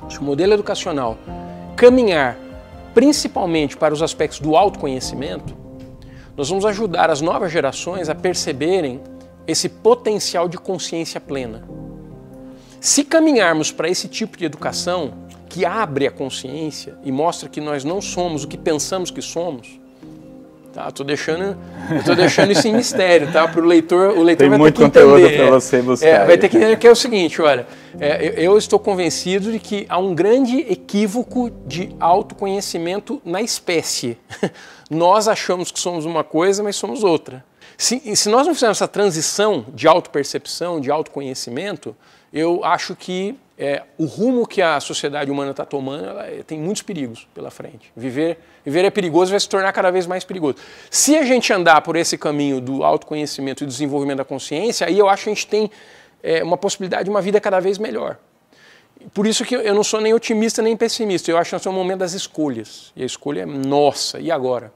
se 0.09 0.19
o 0.19 0.23
modelo 0.23 0.53
educacional 0.53 1.17
caminhar 1.75 2.37
principalmente 2.93 3.77
para 3.77 3.93
os 3.93 4.01
aspectos 4.01 4.39
do 4.39 4.55
autoconhecimento, 4.55 5.55
nós 6.35 6.49
vamos 6.49 6.65
ajudar 6.65 7.09
as 7.09 7.21
novas 7.21 7.51
gerações 7.51 8.09
a 8.09 8.15
perceberem 8.15 9.01
esse 9.45 9.69
potencial 9.69 10.47
de 10.47 10.57
consciência 10.57 11.21
plena. 11.21 11.63
Se 12.79 13.03
caminharmos 13.03 13.71
para 13.71 13.89
esse 13.89 14.07
tipo 14.07 14.37
de 14.37 14.45
educação, 14.45 15.13
que 15.49 15.65
abre 15.65 16.05
a 16.05 16.11
consciência 16.11 16.97
e 17.03 17.11
mostra 17.11 17.49
que 17.49 17.61
nós 17.61 17.83
não 17.83 18.01
somos 18.01 18.43
o 18.43 18.47
que 18.47 18.57
pensamos 18.57 19.09
que 19.09 19.21
somos, 19.21 19.79
tá? 20.77 20.91
Tô 20.91 21.03
deixando, 21.03 21.57
tô 22.05 22.13
deixando 22.13 22.51
isso 22.51 22.67
em 22.67 22.73
mistério, 22.73 23.31
tá? 23.31 23.47
Para 23.47 23.61
o 23.61 23.65
leitor, 23.65 24.15
o 24.15 24.21
leitor 24.21 24.43
Tem 24.43 24.49
vai 24.49 24.59
muito 24.59 24.75
ter 24.75 24.83
que 24.83 24.85
conteúdo 24.85 25.19
entender. 25.19 25.37
para 25.37 25.49
você 25.49 25.81
buscar. 25.81 26.07
É, 26.07 26.25
vai 26.25 26.37
ter 26.37 26.49
que 26.49 26.57
entender 26.57 26.77
que 26.77 26.85
é 26.85 26.91
o 26.91 26.95
seguinte, 26.95 27.41
olha, 27.41 27.65
é, 27.99 28.35
eu 28.37 28.55
estou 28.55 28.77
convencido 28.77 29.51
de 29.51 29.57
que 29.57 29.87
há 29.89 29.97
um 29.97 30.13
grande 30.13 30.59
equívoco 30.71 31.49
de 31.65 31.95
autoconhecimento 31.99 33.19
na 33.25 33.41
espécie. 33.41 34.19
Nós 34.87 35.27
achamos 35.27 35.71
que 35.71 35.79
somos 35.79 36.05
uma 36.05 36.23
coisa, 36.23 36.61
mas 36.61 36.75
somos 36.75 37.03
outra. 37.03 37.43
Se, 37.75 38.15
se 38.15 38.29
nós 38.29 38.47
não 38.47 38.55
fizermos 38.55 38.77
essa 38.77 38.87
transição 38.87 39.65
de 39.71 39.87
autopercepção, 39.87 40.79
de 40.79 40.89
autoconhecimento, 40.89 41.95
eu 42.33 42.63
acho 42.63 42.95
que 42.95 43.35
é, 43.57 43.83
o 43.97 44.05
rumo 44.05 44.45
que 44.45 44.61
a 44.61 44.79
sociedade 44.79 45.31
humana 45.31 45.51
está 45.51 45.65
tomando 45.65 46.05
ela 46.05 46.27
é, 46.27 46.43
tem 46.45 46.59
muitos 46.59 46.83
perigos 46.83 47.27
pela 47.33 47.49
frente. 47.49 47.91
Viver, 47.95 48.37
viver 48.63 48.85
é 48.85 48.91
perigoso 48.91 49.31
vai 49.31 49.39
se 49.39 49.49
tornar 49.49 49.73
cada 49.73 49.89
vez 49.89 50.05
mais 50.05 50.23
perigoso. 50.23 50.57
Se 50.91 51.17
a 51.17 51.23
gente 51.23 51.51
andar 51.51 51.81
por 51.81 51.95
esse 51.95 52.17
caminho 52.17 52.61
do 52.61 52.83
autoconhecimento 52.83 53.63
e 53.63 53.67
desenvolvimento 53.67 54.17
da 54.17 54.25
consciência, 54.25 54.85
aí 54.85 54.99
eu 54.99 55.09
acho 55.09 55.23
que 55.23 55.29
a 55.31 55.33
gente 55.33 55.47
tem 55.47 55.71
é, 56.21 56.43
uma 56.43 56.57
possibilidade 56.57 57.05
de 57.05 57.09
uma 57.09 57.21
vida 57.21 57.41
cada 57.41 57.59
vez 57.59 57.79
melhor. 57.79 58.17
Por 59.13 59.25
isso 59.25 59.43
que 59.43 59.55
eu 59.55 59.73
não 59.73 59.83
sou 59.83 60.01
nem 60.01 60.13
otimista 60.13 60.61
nem 60.61 60.75
pessimista. 60.77 61.31
Eu 61.31 61.37
acho 61.37 61.49
que 61.49 61.55
nós 61.55 61.61
estamos 61.61 61.77
no 61.77 61.83
momento 61.83 61.99
das 61.99 62.13
escolhas. 62.13 62.91
E 62.95 63.03
a 63.03 63.05
escolha 63.05 63.41
é 63.41 63.45
nossa. 63.45 64.19
E 64.19 64.31
agora? 64.31 64.71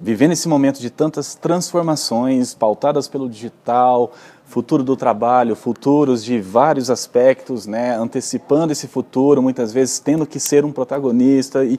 Vivendo 0.00 0.32
esse 0.32 0.48
momento 0.48 0.80
de 0.80 0.88
tantas 0.88 1.34
transformações 1.34 2.54
pautadas 2.54 3.08
pelo 3.08 3.28
digital, 3.28 4.12
futuro 4.46 4.82
do 4.82 4.96
trabalho, 4.96 5.56
futuros 5.56 6.24
de 6.24 6.40
vários 6.40 6.90
aspectos, 6.90 7.66
né, 7.66 7.96
antecipando 7.96 8.72
esse 8.72 8.86
futuro, 8.86 9.42
muitas 9.42 9.72
vezes 9.72 9.98
tendo 9.98 10.26
que 10.26 10.38
ser 10.38 10.64
um 10.64 10.72
protagonista 10.72 11.64
e 11.64 11.78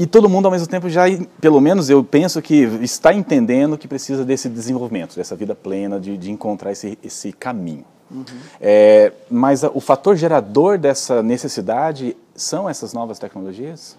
E 0.00 0.06
todo 0.06 0.28
mundo, 0.28 0.46
ao 0.46 0.52
mesmo 0.52 0.68
tempo, 0.68 0.88
já, 0.88 1.06
pelo 1.40 1.60
menos 1.60 1.90
eu 1.90 2.04
penso 2.04 2.40
que 2.40 2.54
está 2.82 3.12
entendendo 3.12 3.76
que 3.76 3.88
precisa 3.88 4.24
desse 4.24 4.48
desenvolvimento, 4.48 5.16
dessa 5.16 5.34
vida 5.34 5.56
plena, 5.56 5.98
de, 5.98 6.16
de 6.16 6.30
encontrar 6.30 6.70
esse, 6.70 6.96
esse 7.02 7.32
caminho. 7.32 7.84
Uhum. 8.08 8.24
É, 8.60 9.12
mas 9.28 9.64
o 9.64 9.80
fator 9.80 10.14
gerador 10.14 10.78
dessa 10.78 11.20
necessidade 11.20 12.16
são 12.36 12.70
essas 12.70 12.92
novas 12.92 13.18
tecnologias? 13.18 13.98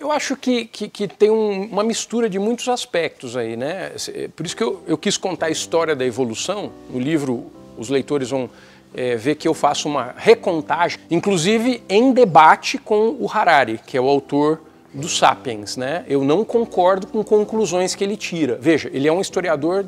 Eu 0.00 0.12
acho 0.12 0.36
que, 0.36 0.64
que, 0.66 0.88
que 0.88 1.08
tem 1.08 1.28
um, 1.28 1.62
uma 1.64 1.82
mistura 1.82 2.30
de 2.30 2.38
muitos 2.38 2.68
aspectos 2.68 3.36
aí, 3.36 3.56
né? 3.56 3.90
Por 4.36 4.46
isso 4.46 4.56
que 4.56 4.62
eu, 4.62 4.80
eu 4.86 4.96
quis 4.96 5.16
contar 5.16 5.46
a 5.46 5.50
história 5.50 5.96
da 5.96 6.06
evolução. 6.06 6.70
No 6.88 7.00
livro, 7.00 7.50
os 7.76 7.88
leitores 7.88 8.30
vão 8.30 8.48
é, 8.94 9.16
ver 9.16 9.34
que 9.34 9.48
eu 9.48 9.54
faço 9.54 9.88
uma 9.88 10.14
recontagem, 10.16 11.00
inclusive 11.10 11.82
em 11.88 12.12
debate 12.12 12.78
com 12.78 13.16
o 13.18 13.28
Harari, 13.28 13.80
que 13.84 13.96
é 13.96 14.00
o 14.00 14.08
autor 14.08 14.60
do 14.94 15.08
Sapiens, 15.08 15.76
né? 15.76 16.04
Eu 16.06 16.22
não 16.22 16.44
concordo 16.44 17.08
com 17.08 17.24
conclusões 17.24 17.96
que 17.96 18.04
ele 18.04 18.16
tira. 18.16 18.56
Veja, 18.60 18.88
ele 18.92 19.08
é 19.08 19.12
um 19.12 19.20
historiador 19.20 19.84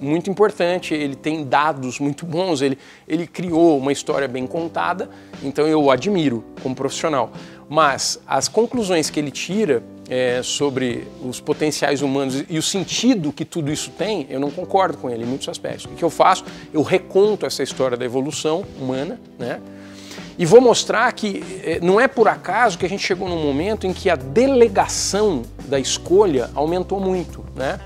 muito 0.00 0.28
importante, 0.28 0.94
ele 0.94 1.14
tem 1.14 1.44
dados 1.44 2.00
muito 2.00 2.26
bons, 2.26 2.60
ele, 2.60 2.76
ele 3.06 3.26
criou 3.26 3.78
uma 3.78 3.92
história 3.92 4.26
bem 4.26 4.46
contada, 4.46 5.08
então 5.42 5.66
eu 5.66 5.80
o 5.80 5.90
admiro 5.90 6.42
como 6.60 6.74
profissional. 6.74 7.30
Mas 7.72 8.20
as 8.26 8.48
conclusões 8.48 9.08
que 9.08 9.18
ele 9.18 9.30
tira 9.30 9.82
é, 10.06 10.42
sobre 10.42 11.08
os 11.24 11.40
potenciais 11.40 12.02
humanos 12.02 12.44
e 12.46 12.58
o 12.58 12.62
sentido 12.62 13.32
que 13.32 13.46
tudo 13.46 13.72
isso 13.72 13.90
tem, 13.92 14.26
eu 14.28 14.38
não 14.38 14.50
concordo 14.50 14.98
com 14.98 15.08
ele 15.08 15.22
em 15.22 15.26
muitos 15.26 15.48
aspectos. 15.48 15.86
O 15.86 15.88
que 15.88 16.02
eu 16.02 16.10
faço? 16.10 16.44
Eu 16.70 16.82
reconto 16.82 17.46
essa 17.46 17.62
história 17.62 17.96
da 17.96 18.04
evolução 18.04 18.62
humana, 18.78 19.18
né? 19.38 19.58
E 20.38 20.44
vou 20.44 20.60
mostrar 20.60 21.10
que 21.12 21.42
é, 21.64 21.80
não 21.80 21.98
é 21.98 22.06
por 22.06 22.28
acaso 22.28 22.76
que 22.76 22.84
a 22.84 22.88
gente 22.90 23.02
chegou 23.02 23.26
num 23.26 23.42
momento 23.42 23.86
em 23.86 23.94
que 23.94 24.10
a 24.10 24.16
delegação 24.16 25.40
da 25.66 25.80
escolha 25.80 26.50
aumentou 26.54 27.00
muito, 27.00 27.42
né? 27.56 27.80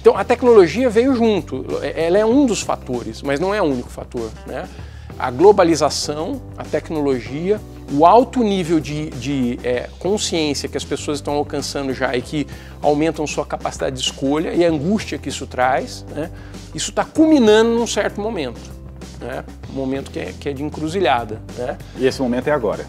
Então 0.00 0.16
a 0.16 0.22
tecnologia 0.22 0.88
veio 0.88 1.12
junto, 1.12 1.66
ela 1.82 2.18
é 2.18 2.24
um 2.24 2.46
dos 2.46 2.60
fatores, 2.60 3.20
mas 3.20 3.40
não 3.40 3.52
é 3.52 3.60
o 3.60 3.64
único 3.64 3.90
fator. 3.90 4.30
Né? 4.46 4.68
A 5.18 5.30
globalização, 5.30 6.42
a 6.56 6.64
tecnologia, 6.64 7.60
o 7.92 8.06
alto 8.06 8.42
nível 8.42 8.80
de, 8.80 9.10
de 9.10 9.58
é, 9.62 9.88
consciência 9.98 10.68
que 10.68 10.76
as 10.76 10.84
pessoas 10.84 11.18
estão 11.18 11.34
alcançando 11.34 11.92
já 11.92 12.16
e 12.16 12.22
que 12.22 12.46
aumentam 12.80 13.26
sua 13.26 13.44
capacidade 13.44 13.96
de 13.96 14.02
escolha 14.02 14.54
e 14.54 14.64
a 14.64 14.68
angústia 14.68 15.18
que 15.18 15.28
isso 15.28 15.46
traz, 15.46 16.04
né? 16.14 16.30
isso 16.74 16.90
está 16.90 17.04
culminando 17.04 17.70
num 17.70 17.86
certo 17.86 18.20
momento. 18.20 18.60
Né? 19.20 19.44
Um 19.70 19.74
momento 19.74 20.10
que 20.10 20.18
é, 20.18 20.34
que 20.38 20.48
é 20.48 20.52
de 20.52 20.62
encruzilhada. 20.62 21.40
Né? 21.56 21.78
E 21.96 22.06
esse 22.06 22.20
momento 22.20 22.48
é 22.48 22.52
agora. 22.52 22.86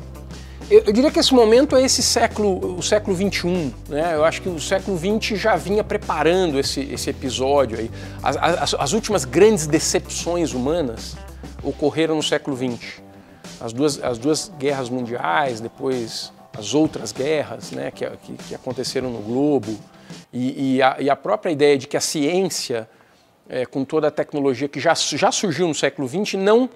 Eu, 0.69 0.81
eu, 0.87 0.93
diria 0.93 1.11
que 1.11 1.19
esse 1.19 1.33
momento 1.33 1.75
é 1.75 1.83
esse 1.83 2.01
século, 2.01 2.77
o 2.77 2.81
século 2.81 3.15
XXI. 3.15 3.71
Né? 3.87 4.15
Eu 4.15 4.23
acho 4.23 4.41
que 4.41 4.49
o 4.49 4.59
século 4.59 4.97
XX 4.97 5.39
já 5.39 5.55
vinha 5.55 5.83
preparando 5.83 6.59
esse, 6.59 6.81
esse 6.81 7.09
episódio 7.09 7.77
aí. 7.77 7.91
As, 8.23 8.35
as, 8.37 8.73
as 8.73 8.93
últimas 8.93 9.25
grandes 9.25 9.67
decepções 9.67 10.53
humanas 10.53 11.15
ocorreram 11.65 12.15
no 12.15 12.23
século 12.23 12.55
XX. 12.55 13.01
As 13.59 13.73
duas, 13.73 14.03
as 14.03 14.17
duas 14.17 14.51
guerras 14.57 14.89
mundiais, 14.89 15.59
depois 15.59 16.31
as 16.57 16.73
outras 16.73 17.11
guerras 17.11 17.71
né, 17.71 17.91
que, 17.91 18.09
que, 18.17 18.33
que 18.33 18.55
aconteceram 18.55 19.09
no 19.09 19.19
globo, 19.19 19.77
e, 20.31 20.75
e, 20.75 20.81
a, 20.81 20.97
e, 20.99 21.09
a, 21.09 21.15
própria 21.15 21.51
ideia 21.51 21.77
de 21.77 21.87
que 21.87 21.97
a 21.97 22.01
ciência, 22.01 22.87
é, 23.49 23.65
com 23.65 23.83
toda 23.83 24.07
a 24.07 24.11
tecnologia 24.11 24.67
que 24.67 24.79
já, 24.79 24.93
já 24.93 25.31
surgiu 25.31 25.67
no 25.67 25.73
século 25.73 26.07
XX, 26.07 26.35
não 26.35 26.69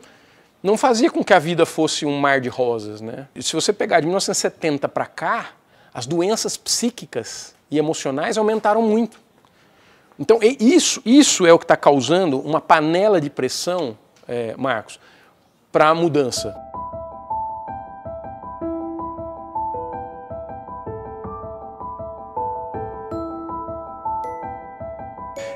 não 0.62 0.78
fazia 0.78 1.10
com 1.10 1.24
que 1.24 1.34
a 1.34 1.40
vida 1.40 1.66
fosse 1.66 2.06
um 2.06 2.20
mar 2.20 2.42
de 2.42 2.50
rosas. 2.50 3.02
Né? 3.02 3.28
E 3.34 3.42
se 3.42 3.54
você 3.54 3.72
pegar 3.72 4.02
de 4.02 4.08
1970 4.08 4.88
para 4.90 5.06
cá, 5.06 5.52
as 5.94 6.06
doenças 6.06 6.58
psíquicas 6.58 7.56
e 7.72 7.78
emocionais 7.78 8.38
aumentaram 8.38 8.82
muito. 8.82 9.20
Então, 10.20 10.40
isso, 10.42 11.02
isso 11.06 11.46
é 11.46 11.54
o 11.54 11.58
que 11.58 11.64
está 11.64 11.78
causando 11.78 12.40
uma 12.42 12.60
panela 12.60 13.22
de 13.22 13.30
pressão, 13.30 13.98
é, 14.30 14.54
Marcos, 14.56 15.00
para 15.72 15.90
a 15.90 15.96
mudança. 15.96 16.56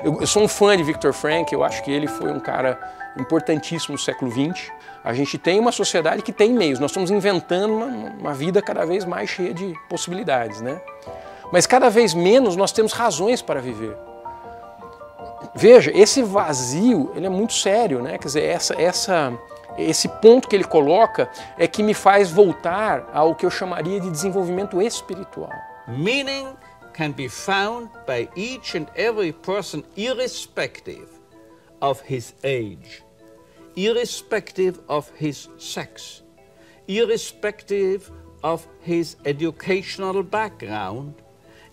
Eu, 0.02 0.20
eu, 0.20 0.26
sou 0.26 0.42
um 0.42 0.48
fã 0.48 0.76
de 0.76 0.82
Viktor 0.82 1.14
Frank, 1.14 1.50
eu 1.50 1.64
acho 1.64 1.82
que 1.82 1.90
ele 1.90 2.06
foi 2.06 2.30
um 2.30 2.38
cara 2.38 2.78
importantíssimo 3.18 3.94
no 3.94 3.98
século 3.98 4.30
XX. 4.30 4.70
A 5.02 5.14
gente 5.14 5.38
tem 5.38 5.58
uma 5.58 5.72
sociedade 5.72 6.20
que 6.20 6.32
tem 6.32 6.52
meios, 6.52 6.78
nós 6.78 6.90
estamos 6.90 7.10
inventando 7.10 7.72
uma, 7.72 7.86
uma 7.86 8.34
vida 8.34 8.60
cada 8.60 8.84
vez 8.84 9.04
mais 9.06 9.30
cheia 9.30 9.54
de 9.54 9.72
possibilidades, 9.88 10.60
né? 10.60 10.78
Mas 11.50 11.66
cada 11.66 11.88
vez 11.88 12.12
menos 12.12 12.56
nós 12.56 12.72
temos 12.72 12.92
razões 12.92 13.40
para 13.40 13.60
viver. 13.60 13.96
Veja, 15.54 15.92
esse 15.94 16.22
vazio, 16.22 17.12
ele 17.14 17.26
é 17.26 17.30
muito 17.30 17.52
sério, 17.52 18.02
né? 18.02 18.18
Quer 18.18 18.26
dizer, 18.26 18.42
essa, 18.42 18.80
essa, 18.80 19.38
esse 19.78 20.08
ponto 20.08 20.48
que 20.48 20.56
ele 20.56 20.64
coloca 20.64 21.30
é 21.56 21.68
que 21.68 21.82
me 21.82 21.94
faz 21.94 22.30
voltar 22.30 23.08
ao 23.12 23.34
que 23.34 23.46
eu 23.46 23.50
chamaria 23.50 24.00
de 24.00 24.10
desenvolvimento 24.10 24.82
espiritual. 24.82 25.52
Meaning 25.86 26.48
can 26.92 27.12
be 27.12 27.28
found 27.28 27.88
by 28.06 28.28
each 28.36 28.76
and 28.76 28.86
every 28.96 29.32
person 29.32 29.84
irrespective 29.96 31.08
of 31.80 32.02
his 32.04 32.34
age, 32.42 33.04
irrespective 33.76 34.80
of 34.88 35.10
his 35.20 35.48
sex, 35.58 36.24
irrespective 36.88 38.10
of 38.42 38.66
his 38.80 39.16
educational 39.24 40.22
background, 40.22 41.14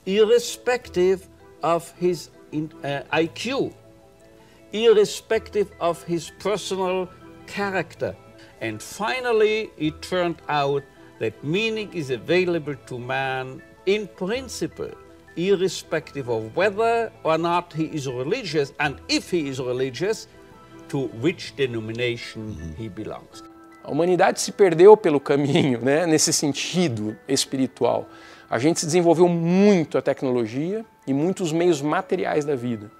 irrespective 0.05 1.27
of 1.63 1.91
his 1.99 2.29
in, 2.51 2.71
uh, 2.83 3.03
IQ, 3.13 3.73
irrespective 4.73 5.71
of 5.79 6.03
his 6.03 6.31
personal 6.39 7.09
character. 7.47 8.15
And 8.61 8.81
finally, 8.81 9.71
it 9.77 10.01
turned 10.01 10.41
out 10.47 10.83
that 11.19 11.43
meaning 11.43 11.93
is 11.93 12.09
available 12.09 12.75
to 12.87 12.99
man 12.99 13.61
in 13.85 14.07
principle 14.07 14.91
irrespective 15.35 16.29
of 16.29 16.55
whether 16.55 17.11
or 17.23 17.37
not 17.37 17.73
he 17.73 17.85
is 17.85 18.07
religious, 18.07 18.73
and 18.79 18.99
if 19.07 19.31
he 19.31 19.47
is 19.47 19.59
religious, 19.59 20.27
to 20.89 21.07
which 21.21 21.55
denomination 21.55 22.75
he 22.77 22.89
belongs. 22.89 23.43
A 23.83 23.89
humanidade 23.89 24.39
se 24.39 24.51
perdeu 24.51 24.95
pelo 24.97 25.19
caminho, 25.19 25.79
né, 25.79 26.05
nesse 26.05 26.33
sentido 26.33 27.17
espiritual. 27.27 28.07
A 28.51 28.59
gente 28.59 28.81
se 28.81 28.85
desenvolveu 28.85 29.29
muito 29.29 29.97
a 29.97 30.01
tecnologia 30.01 30.83
e 31.07 31.13
muitos 31.13 31.53
meios 31.53 31.81
materiais 31.81 32.43
da 32.43 32.53
vida, 32.53 32.91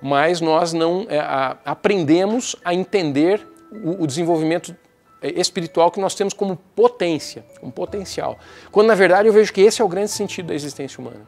mas 0.00 0.40
nós 0.40 0.72
não 0.72 1.04
é, 1.10 1.18
a, 1.18 1.58
aprendemos 1.62 2.56
a 2.64 2.72
entender 2.72 3.46
o, 3.70 4.04
o 4.04 4.06
desenvolvimento 4.06 4.74
é, 5.20 5.38
espiritual 5.38 5.90
que 5.90 6.00
nós 6.00 6.14
temos 6.14 6.32
como 6.32 6.56
potência, 6.74 7.44
como 7.60 7.70
potencial. 7.70 8.38
Quando 8.72 8.86
na 8.86 8.94
verdade 8.94 9.28
eu 9.28 9.32
vejo 9.34 9.52
que 9.52 9.60
esse 9.60 9.82
é 9.82 9.84
o 9.84 9.88
grande 9.88 10.10
sentido 10.10 10.46
da 10.46 10.54
existência 10.54 10.98
humana. 10.98 11.20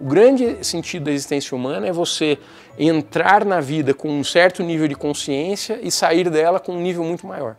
O 0.00 0.06
grande 0.06 0.64
sentido 0.64 1.04
da 1.04 1.12
existência 1.12 1.54
humana 1.54 1.86
é 1.86 1.92
você 1.92 2.38
entrar 2.78 3.44
na 3.44 3.60
vida 3.60 3.92
com 3.92 4.08
um 4.08 4.24
certo 4.24 4.62
nível 4.62 4.88
de 4.88 4.94
consciência 4.94 5.78
e 5.82 5.90
sair 5.90 6.30
dela 6.30 6.58
com 6.58 6.72
um 6.72 6.80
nível 6.80 7.04
muito 7.04 7.26
maior. 7.26 7.56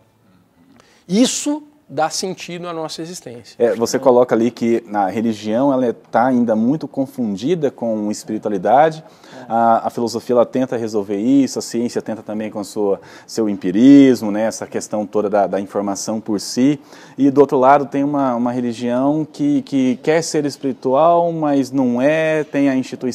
Isso 1.07 1.61
dá 1.93 2.09
sentido 2.09 2.67
à 2.67 2.73
nossa 2.73 3.03
existência. 3.03 3.55
É, 3.59 3.75
você 3.75 3.99
coloca 3.99 4.33
ali 4.33 4.49
que 4.49 4.83
a 4.91 5.09
religião 5.09 5.71
ela 5.71 5.89
está 5.89 6.25
ainda 6.25 6.55
muito 6.55 6.87
confundida 6.87 7.69
com 7.69 8.09
espiritualidade. 8.09 9.03
A, 9.47 9.87
a, 9.87 9.89
filosofia 9.91 10.33
ela 10.33 10.45
tenta 10.45 10.75
resolver 10.75 11.17
isso, 11.17 11.59
a 11.59 11.61
ciência 11.61 12.01
tenta 12.01 12.23
também 12.23 12.49
com 12.49 12.63
sua 12.63 12.99
seu 13.27 13.47
empirismo, 13.47 14.31
né, 14.31 14.43
essa 14.43 14.65
questão 14.65 15.05
toda 15.05 15.29
da, 15.29 15.45
da 15.45 15.59
informação 15.59 16.19
por 16.19 16.39
si. 16.39 16.79
E 17.15 17.29
do 17.29 17.41
outro 17.41 17.59
lado 17.59 17.85
tem 17.85 18.03
uma, 18.03 18.33
uma 18.35 18.51
religião 18.51 19.27
que, 19.31 19.61
que 19.61 19.97
quer 19.97 20.23
ser 20.23 20.45
espiritual, 20.45 21.31
mas 21.31 21.71
não 21.71 22.01
é. 22.01 22.43
Tem 22.43 22.69
a, 22.69 22.75
institui 22.75 23.11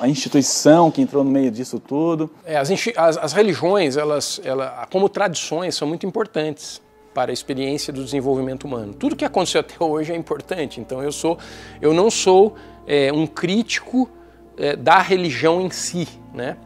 a 0.00 0.06
instituição 0.06 0.88
que 0.88 1.02
entrou 1.02 1.24
no 1.24 1.30
meio 1.30 1.50
disso 1.50 1.80
tudo. 1.80 2.30
É, 2.44 2.56
as, 2.56 2.70
as, 2.96 3.18
as 3.18 3.32
religiões, 3.32 3.96
elas, 3.96 4.40
elas, 4.44 4.70
como 4.88 5.08
tradições, 5.08 5.74
são 5.74 5.88
muito 5.88 6.06
importantes 6.06 6.80
para 7.14 7.32
a 7.32 7.34
experiência 7.34 7.92
do 7.92 8.04
desenvolvimento 8.04 8.64
humano. 8.64 8.94
Tudo 8.94 9.16
que 9.16 9.24
aconteceu 9.24 9.60
até 9.60 9.82
hoje 9.82 10.12
é 10.12 10.16
importante. 10.16 10.80
Então 10.80 11.02
eu 11.02 11.12
sou, 11.12 11.38
eu 11.80 11.92
não 11.92 12.10
sou 12.10 12.54
é, 12.86 13.12
um 13.12 13.26
crítico 13.26 14.08
é, 14.56 14.76
da 14.76 14.98
religião 15.00 15.60
em 15.60 15.70
si, 15.70 16.06
né? 16.32 16.56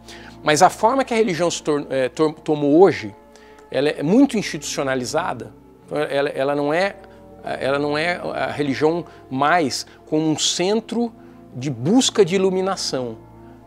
Mas 0.43 0.61
a 0.61 0.69
forma 0.69 1.05
que 1.05 1.15
a 1.15 1.17
religião 1.17 1.51
se 1.51 1.63
tor 1.63 1.87
é, 1.89 2.11
tomou 2.11 2.83
hoje, 2.83 3.15
ela 3.71 3.89
é 3.89 4.03
muito 4.03 4.37
institucionalizada. 4.37 5.55
Então, 5.87 5.99
ela, 5.99 6.29
ela, 6.29 6.55
não 6.55 6.73
é, 6.73 6.97
ela 7.43 7.79
não 7.79 7.97
é 7.97 8.21
a 8.35 8.51
religião 8.51 9.07
mais 9.31 9.87
como 10.07 10.29
um 10.29 10.39
centro 10.39 11.13
de 11.57 11.71
busca 11.71 12.25
de 12.25 12.35
iluminação, 12.35 13.17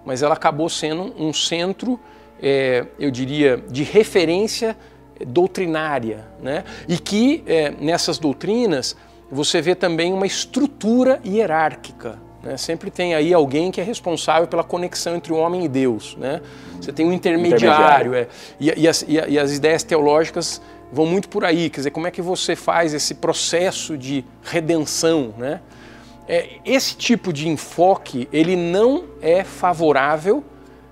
mas 0.06 0.22
ela 0.22 0.34
acabou 0.34 0.70
sendo 0.70 1.14
um 1.18 1.34
centro, 1.34 2.00
é, 2.42 2.86
eu 3.00 3.10
diria, 3.10 3.58
de 3.58 3.84
referência 3.84 4.78
doutrinária, 5.26 6.26
né? 6.42 6.64
e 6.88 6.98
que 6.98 7.44
é, 7.48 7.72
nessas 7.72 8.18
doutrinas 8.18 8.96
você 9.32 9.62
vê 9.62 9.76
também 9.76 10.14
uma 10.14 10.26
estrutura 10.26 11.20
hierárquica. 11.26 12.20
Né? 12.42 12.56
Sempre 12.56 12.90
tem 12.90 13.14
aí 13.14 13.34
alguém 13.34 13.72
que 13.72 13.82
é 13.82 13.84
responsável 13.84 14.48
pela 14.48 14.64
conexão 14.64 15.16
entre 15.16 15.34
o 15.34 15.36
homem 15.36 15.66
e 15.66 15.68
Deus. 15.68 16.16
Né? 16.18 16.42
Você 16.80 16.92
tem 16.92 17.06
um 17.06 17.14
intermediário. 17.14 18.14
intermediário. 18.14 18.14
É, 18.16 18.28
e, 18.60 18.82
e, 18.84 18.88
as, 18.88 19.02
e, 19.02 19.14
e 19.14 19.40
as 19.40 19.52
ideias 19.52 19.84
teológicas 19.84 20.62
vão 20.92 21.06
muito 21.06 21.28
por 21.30 21.44
aí. 21.44 21.70
Quer 21.70 21.82
dizer, 21.82 21.92
como 21.92 22.08
é 22.08 22.12
que 22.12 22.22
você 22.22 22.56
faz 22.56 22.94
esse 22.94 23.16
processo 23.16 23.98
de 23.98 24.24
redenção? 24.44 25.34
Né? 25.38 25.60
É, 26.28 26.58
esse 26.66 26.96
tipo 26.96 27.32
de 27.34 27.48
enfoque 27.48 28.28
ele 28.32 28.56
não 28.56 29.06
é 29.22 29.44
favorável 29.44 30.44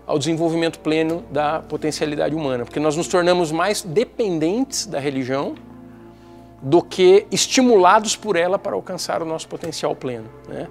ao 0.06 0.20
desenvolvimento 0.20 0.80
pleno 0.80 1.24
da 1.32 1.60
potencialidade 1.60 2.36
humana, 2.36 2.64
porque 2.64 2.80
nós 2.80 2.96
nos 2.96 3.08
tornamos 3.08 3.52
mais 3.52 3.82
dependentes 3.82 4.86
da 4.86 5.00
religião 5.00 5.56
do 6.62 6.82
que 6.82 7.26
estimulados 7.32 8.16
por 8.16 8.36
ela 8.36 8.58
para 8.58 8.76
alcançar 8.76 9.22
o 9.22 9.26
nosso 9.26 9.48
potencial 9.48 9.96
pleno. 9.96 10.26
Né? 10.48 10.68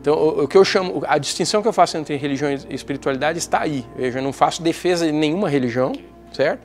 Então, 0.00 0.14
o, 0.14 0.48
que 0.48 0.56
eu 0.56 0.64
chamo, 0.64 1.02
a 1.06 1.18
distinção 1.18 1.62
que 1.62 1.68
eu 1.68 1.72
faço 1.72 1.96
entre 1.96 2.16
religião 2.16 2.50
e 2.50 2.74
espiritualidade 2.74 3.38
está 3.38 3.60
aí. 3.60 3.84
Veja, 3.96 4.18
eu 4.18 4.22
não 4.22 4.32
faço 4.32 4.62
defesa 4.62 5.06
de 5.06 5.12
nenhuma 5.12 5.48
religião, 5.48 5.92
certo? 6.32 6.60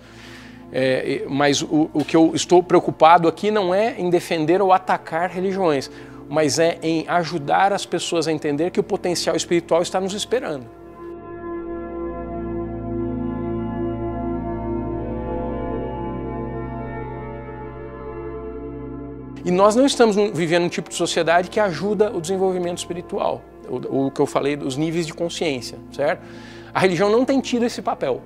É, 0.72 1.24
mas 1.28 1.62
o, 1.62 1.90
o 1.94 2.06
que 2.06 2.16
eu 2.16 2.32
estou 2.36 2.62
preocupado 2.62 3.28
aqui 3.28 3.50
não 3.50 3.74
é 3.74 3.96
em 3.98 4.10
defender 4.10 4.62
ou 4.62 4.72
atacar 4.72 5.30
religiões, 5.30 5.90
mas 6.30 6.60
é 6.60 6.78
em 6.84 7.06
ajudar 7.08 7.74
as 7.74 7.86
pessoas 7.86 8.28
a 8.28 8.32
entender 8.32 8.70
que 8.72 8.80
o 8.80 8.84
potencial 8.84 9.36
espiritual 9.36 9.82
está 9.82 10.00
nos 10.00 10.14
esperando. 10.14 10.79
E 19.50 19.52
nós 19.52 19.76
não 19.76 19.84
estamos 19.84 20.16
vivendo 20.32 20.66
um 20.66 20.70
tipo 20.70 20.90
de 20.90 20.96
sociedade 20.96 21.50
que 21.50 21.60
ajuda 21.60 22.16
o 22.16 22.22
desenvolvimento 22.22 22.78
espiritual, 22.78 23.42
o, 23.68 24.12
que 24.12 24.20
eu 24.20 24.28
falei 24.28 24.56
dos 24.56 24.78
níveis 24.78 25.08
de 25.08 25.14
consciência, 25.16 25.80
certo? 25.92 26.22
A 26.72 26.80
religião 26.80 27.10
não 27.10 27.26
tem 27.26 27.42
tido 27.42 27.66
esse 27.66 27.82
papel. 27.82 28.22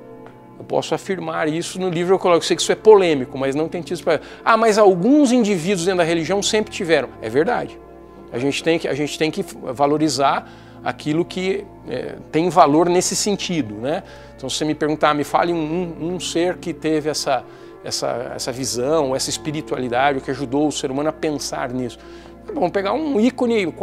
Eu 0.60 0.66
posso 0.66 0.94
afirmar 0.94 1.48
isso 1.48 1.80
no 1.80 1.90
livro, 1.90 2.14
eu 2.14 2.20
coloco, 2.20 2.40
eu 2.40 2.46
sei 2.46 2.58
que 2.58 2.62
isso 2.62 2.74
é 2.74 2.76
polêmico, 2.76 3.38
mas 3.38 3.56
não 3.56 3.70
tem 3.70 3.82
tido 3.82 3.94
esse 3.94 4.04
papel. 4.04 4.20
Ah, 4.44 4.58
mas 4.58 4.78
alguns 4.78 5.32
indivíduos 5.32 5.86
dentro 5.86 6.00
da 6.00 6.04
religião 6.04 6.44
sempre 6.44 6.74
tiveram. 6.74 7.08
É 7.22 7.30
verdade. 7.30 7.80
A 8.30 8.38
gente 8.38 8.62
tem 8.62 8.78
que, 8.78 8.90
a 8.90 8.94
gente 8.94 9.18
tem 9.18 9.32
que 9.32 9.46
valorizar 9.74 10.52
aquilo 10.84 11.24
que 11.24 11.64
é, 11.88 12.18
tem 12.34 12.50
valor 12.50 12.90
nesse 12.90 13.16
sentido, 13.16 13.76
né? 13.76 14.04
Então, 14.36 14.50
se 14.50 14.58
você 14.58 14.66
me 14.66 14.76
perguntar, 14.76 15.14
me 15.14 15.24
fale 15.24 15.54
um, 15.54 16.16
um 16.16 16.20
ser 16.20 16.58
que 16.58 16.74
teve 16.74 17.10
essa, 17.10 17.46
essa, 17.84 18.32
essa 18.36 18.52
visão, 18.52 19.16
essa 19.16 19.30
espiritualidade, 19.30 20.22
que 20.22 20.32
ajudou 20.32 20.68
o 20.68 20.72
ser 20.72 20.92
humano 20.92 21.10
a 21.10 21.14
pensar 21.14 21.72
nisso. 21.72 21.98
Vamos 22.54 22.72
pegar 22.72 22.94
um 22.94 23.20
ícone 23.20 23.74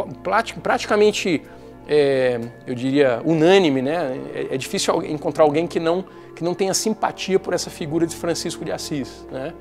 praticamente, 0.61 1.41
é, 1.87 2.39
eu 2.65 2.75
diria, 2.75 3.21
unânime, 3.25 3.81
né? 3.81 4.17
É, 4.33 4.55
é, 4.55 4.57
difícil 4.57 5.03
encontrar 5.03 5.43
alguém 5.43 5.67
que 5.67 5.79
não, 5.79 6.05
que 6.35 6.43
não 6.43 6.53
tenha 6.53 6.73
simpatia 6.73 7.39
por 7.39 7.53
essa 7.53 7.69
figura 7.69 8.05
de 8.05 8.15
Francisco 8.15 8.63
de 8.63 8.71
Assis, 8.71 9.25
né? 9.31 9.53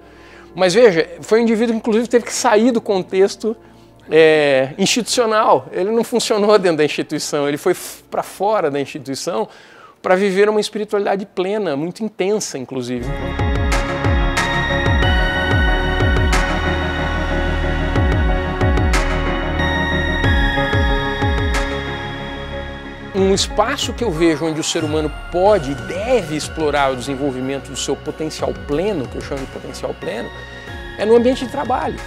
Mas 0.55 0.75
veja, 0.75 1.09
foi 1.21 1.39
um 1.39 1.43
indivíduo 1.43 1.75
que 1.75 1.79
inclusive 1.79 2.09
teve 2.09 2.25
que 2.25 2.33
sair 2.33 2.73
do 2.73 2.81
contexto 2.81 3.57
é, 4.11 4.75
institucional. 4.77 5.69
Ele 5.71 5.91
não 5.91 6.03
funcionou 6.03 6.59
dentro 6.59 6.79
da 6.79 6.85
instituição, 6.85 7.47
ele 7.47 7.57
foi 7.57 7.75
para 8.11 8.23
fora 8.23 8.71
da 8.71 8.81
instituição 8.81 9.49
para 10.03 10.17
viver 10.17 10.49
uma 10.49 10.61
espiritualidade 10.61 11.27
plena, 11.27 11.77
muito 11.77 12.03
intensa, 12.03 12.59
inclusive. 12.59 13.07
Um 23.23 23.35
espaço 23.35 23.93
que 23.93 24.05
eu 24.05 24.11
vejo 24.11 24.45
onde 24.45 24.61
o 24.61 24.65
ser 24.65 24.85
humano 24.85 25.11
pode 25.31 25.73
e 25.73 25.75
deve 25.75 26.37
explorar 26.37 26.93
o 26.93 26.97
desenvolvimento 26.97 27.71
do 27.71 27.77
seu 27.77 27.97
potencial 27.97 28.53
pleno, 28.67 29.07
que 29.07 29.17
eu 29.17 29.21
chamo 29.21 29.41
de 29.41 29.47
potencial 29.47 29.95
pleno, 29.95 30.31
é 30.99 31.05
no 31.05 31.17
ambiente 31.17 31.45
de 31.45 31.51
trabalho. 31.51 31.99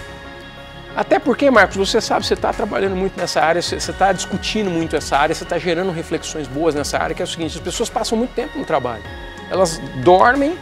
Até 0.96 1.18
porque, 1.18 1.50
Marcos, 1.50 1.76
você 1.76 2.00
sabe, 2.00 2.24
você 2.24 2.34
está 2.34 2.52
trabalhando 2.52 2.94
muito 2.94 3.18
nessa 3.18 3.40
área, 3.40 3.60
você 3.60 3.76
está 3.76 4.12
discutindo 4.12 4.70
muito 4.70 4.94
essa 4.94 5.16
área, 5.16 5.34
você 5.34 5.42
está 5.42 5.58
gerando 5.58 5.90
reflexões 5.90 6.46
boas 6.46 6.74
nessa 6.74 6.98
área, 6.98 7.14
que 7.14 7.20
é 7.20 7.24
o 7.24 7.28
seguinte, 7.28 7.56
as 7.56 7.62
pessoas 7.62 7.90
passam 7.90 8.16
muito 8.16 8.32
tempo 8.32 8.56
no 8.56 8.64
trabalho. 8.64 9.02
Elas 9.50 9.78
dormem, 10.04 10.56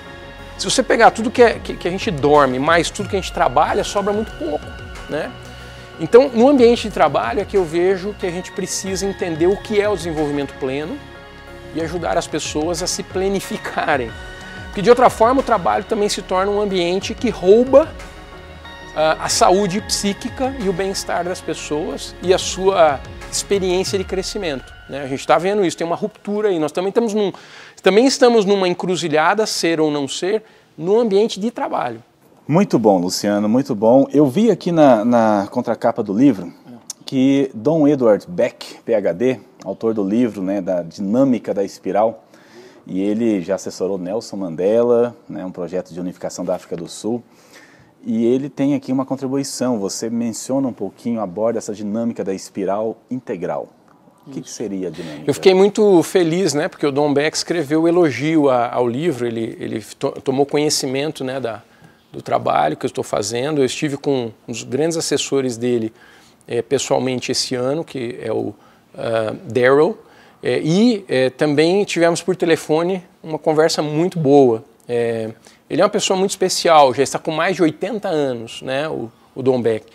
se 0.57 0.65
você 0.65 0.83
pegar 0.83 1.11
tudo 1.11 1.31
que, 1.31 1.43
é, 1.43 1.59
que, 1.59 1.77
que 1.77 1.87
a 1.87 1.91
gente 1.91 2.11
dorme, 2.11 2.59
mais 2.59 2.89
tudo 2.89 3.11
que 3.11 3.17
a 3.17 3.21
gente 3.21 3.33
trabalha, 3.33 3.85
sobra 3.85 4.13
muito 4.13 4.33
pouco, 4.39 4.65
né? 5.11 5.31
Então, 6.01 6.31
no 6.33 6.49
ambiente 6.49 6.89
de 6.89 6.95
trabalho 6.95 7.41
é 7.41 7.45
que 7.45 7.57
eu 7.57 7.65
vejo 7.65 8.15
que 8.19 8.27
a 8.27 8.31
gente 8.31 8.51
precisa 8.53 9.07
entender 9.07 9.47
o 9.47 9.57
que 9.57 9.81
é 9.81 9.89
o 9.89 9.97
desenvolvimento 9.97 10.55
pleno 10.59 10.99
e 11.75 11.81
ajudar 11.81 12.17
as 12.17 12.27
pessoas 12.27 12.83
a 12.83 12.87
se 12.87 13.03
planificarem. 13.03 14.11
Porque 14.67 14.83
de 14.83 14.91
outra 14.91 15.11
forma 15.11 15.41
o 15.41 15.45
trabalho 15.45 15.85
também 15.85 16.09
se 16.09 16.23
torna 16.23 16.51
um 16.51 16.61
ambiente 16.61 17.15
que 17.15 17.29
rouba 17.29 17.85
uh, 17.85 19.21
a 19.21 19.29
saúde 19.29 19.81
psíquica 19.83 20.55
e 20.61 20.69
o 20.69 20.73
bem-estar 20.73 21.25
das 21.25 21.41
pessoas 21.41 22.15
e 22.23 22.33
a 22.33 22.39
sua 22.39 22.99
experiência 23.31 23.99
de 23.99 24.05
crescimento. 24.05 24.73
Né? 24.89 25.03
A 25.03 25.07
gente 25.07 25.21
está 25.21 25.39
vendo 25.39 25.65
isso, 25.65 25.77
tem 25.77 25.87
uma 25.87 25.97
ruptura 25.97 26.49
aí. 26.49 26.59
Nós 26.59 26.73
também 26.73 26.89
estamos, 26.89 27.15
num, 27.15 27.33
também 27.83 28.07
estamos 28.07 28.45
numa 28.45 28.67
encruzilhada, 28.69 29.47
ser 29.47 29.81
ou 29.81 29.91
não 29.91 30.09
ser, 30.09 30.43
no 30.77 30.99
ambiente 30.99 31.39
de 31.39 31.51
trabalho. 31.51 32.03
Muito 32.47 32.77
bom, 32.77 32.99
Luciano, 32.99 33.49
muito 33.49 33.73
bom. 33.73 34.09
Eu 34.13 34.27
vi 34.27 34.51
aqui 34.51 34.73
na, 34.73 35.05
na 35.05 35.49
contracapa 35.49 36.03
do 36.03 36.13
livro 36.13 36.53
que 37.07 37.51
Dom 37.55 37.87
Edward 37.87 38.27
Beck, 38.29 38.79
PhD, 38.85 39.39
autor 39.65 39.95
do 39.95 40.03
livro 40.03 40.43
né, 40.43 40.61
da 40.61 40.83
Dinâmica 40.83 41.55
da 41.55 41.63
Espiral, 41.63 42.25
e 42.85 43.01
ele 43.01 43.43
já 43.43 43.55
assessorou 43.55 43.97
Nelson 43.97 44.37
Mandela, 44.37 45.15
né, 45.29 45.45
um 45.45 45.53
projeto 45.53 45.95
de 45.95 46.01
unificação 46.01 46.45
da 46.45 46.57
África 46.57 46.77
do 46.77 46.89
Sul, 46.89 47.23
e 48.05 48.25
ele 48.25 48.49
tem 48.49 48.75
aqui 48.75 48.91
uma 48.91 49.05
contribuição. 49.05 49.79
Você 49.79 50.11
menciona 50.11 50.67
um 50.67 50.73
pouquinho, 50.73 51.21
aborda 51.21 51.59
essa 51.59 51.73
dinâmica 51.73 52.25
da 52.25 52.35
espiral 52.35 52.97
integral. 53.09 53.69
O 54.27 54.31
que, 54.31 54.41
que, 54.41 54.51
seria 54.51 54.89
a 54.89 54.91
dinâmica? 54.91 55.25
Eu 55.27 55.35
fiquei 55.35 55.55
muito 55.55 56.03
feliz, 56.03 56.55
né, 56.55 56.67
porque 56.67 56.87
o 56.87 56.91
Dom 56.91 57.15
Beck 57.15 57.37
escreveu 57.37 57.87
elogio 57.87 58.51
a, 58.51 58.73
ao 58.73 58.89
livro, 58.89 59.27
ele, 59.27 59.57
ele 59.61 59.81
to, 59.97 60.11
tomou 60.23 60.45
conhecimento 60.45 61.23
né, 61.23 61.39
da, 61.39 61.63
do 62.13 62.21
trabalho 62.21 62.77
que 62.77 62.85
eu 62.85 62.89
estou 62.89 63.03
fazendo. 63.03 63.61
Eu 63.61 63.65
estive 63.65 63.97
com 63.97 64.31
um 64.47 64.53
dos 64.53 64.63
grandes 64.63 64.97
assessores 64.97 65.57
dele 65.57 65.93
é, 66.47 66.61
pessoalmente 66.61 67.33
esse 67.33 67.55
ano, 67.55 67.83
que 67.83 68.19
é 68.21 68.31
o 68.31 68.49
uh, 68.49 68.55
Daryl, 69.45 69.99
é, 70.43 70.61
e 70.61 71.05
é, 71.09 71.31
também 71.31 71.85
tivemos 71.85 72.21
por 72.21 72.37
telefone 72.37 73.03
uma 73.23 73.39
conversa 73.39 73.81
muito 73.81 74.19
boa. 74.19 74.63
ele 74.89 75.81
é 75.81 75.85
uma 75.85 75.89
pessoa 75.91 76.19
muito 76.19 76.31
especial, 76.31 76.93
já 76.93 77.03
está 77.03 77.19
com 77.19 77.31
mais 77.31 77.57
de 77.57 77.63
80 77.63 78.09
anos, 78.09 78.61
né, 78.61 78.89
o, 78.89 79.11
o 79.35 79.43
Dom 79.43 79.63
Beck. 79.63 79.87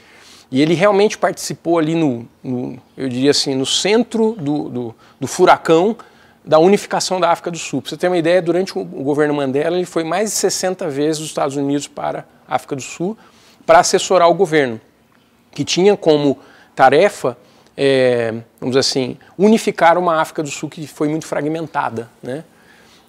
E 0.49 0.61
ele 0.61 0.73
realmente 0.73 1.17
participou 1.17 1.77
ali 1.77 1.93
no, 1.93 2.27
no 2.41 2.79
eu 2.95 3.09
diria 3.09 3.31
assim, 3.31 3.53
no 3.53 3.65
centro 3.65 4.31
do, 4.39 4.69
do, 4.69 4.95
do 5.19 5.27
furacão 5.27 5.95
da 6.47 6.59
unificação 6.59 7.19
da 7.19 7.29
África 7.29 7.51
do 7.51 7.57
Sul. 7.57 7.81
Para 7.81 7.89
você 7.89 7.97
ter 7.97 8.07
uma 8.07 8.17
ideia, 8.17 8.41
durante 8.41 8.77
o 8.79 8.83
governo 8.83 9.33
Mandela, 9.33 9.75
ele 9.75 9.85
foi 9.85 10.05
mais 10.05 10.29
de 10.29 10.37
60 10.37 10.89
vezes 10.89 11.19
dos 11.19 11.27
Estados 11.27 11.57
Unidos 11.57 11.87
para 11.87 12.25
a 12.47 12.55
África 12.55 12.75
do 12.75 12.81
Sul 12.81 13.17
para 13.65 13.79
assessorar 13.79 14.29
o 14.29 14.33
governo, 14.33 14.79
que 15.51 15.65
tinha 15.65 15.97
como 15.97 16.39
tarefa, 16.73 17.37
é, 17.75 18.33
vamos 18.61 18.77
assim, 18.77 19.17
unificar 19.37 19.97
uma 19.97 20.21
África 20.21 20.41
do 20.41 20.49
Sul 20.49 20.69
que 20.69 20.87
foi 20.87 21.09
muito 21.09 21.27
fragmentada. 21.27 22.09
Né? 22.23 22.45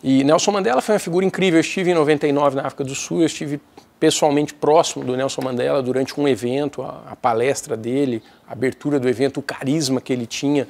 E 0.02 0.24
Nelson 0.24 0.50
Mandela 0.50 0.82
foi 0.82 0.96
uma 0.96 0.98
figura 0.98 1.24
incrível. 1.24 1.58
Eu 1.58 1.60
estive 1.60 1.92
em 1.92 1.94
99 1.94 2.56
na 2.56 2.62
África 2.62 2.82
do 2.82 2.94
Sul, 2.94 3.20
eu 3.20 3.26
estive 3.26 3.60
pessoalmente 4.00 4.52
próximo 4.52 5.04
do 5.04 5.16
Nelson 5.16 5.42
Mandela 5.42 5.80
durante 5.80 6.20
um 6.20 6.26
evento, 6.26 6.82
a, 6.82 7.02
a 7.12 7.16
palestra 7.16 7.76
dele, 7.76 8.20
a 8.48 8.52
abertura 8.52 8.98
do 8.98 9.08
evento, 9.08 9.38
o 9.38 9.42
carisma 9.42 10.00
que 10.00 10.12
ele 10.12 10.26
tinha 10.26 10.66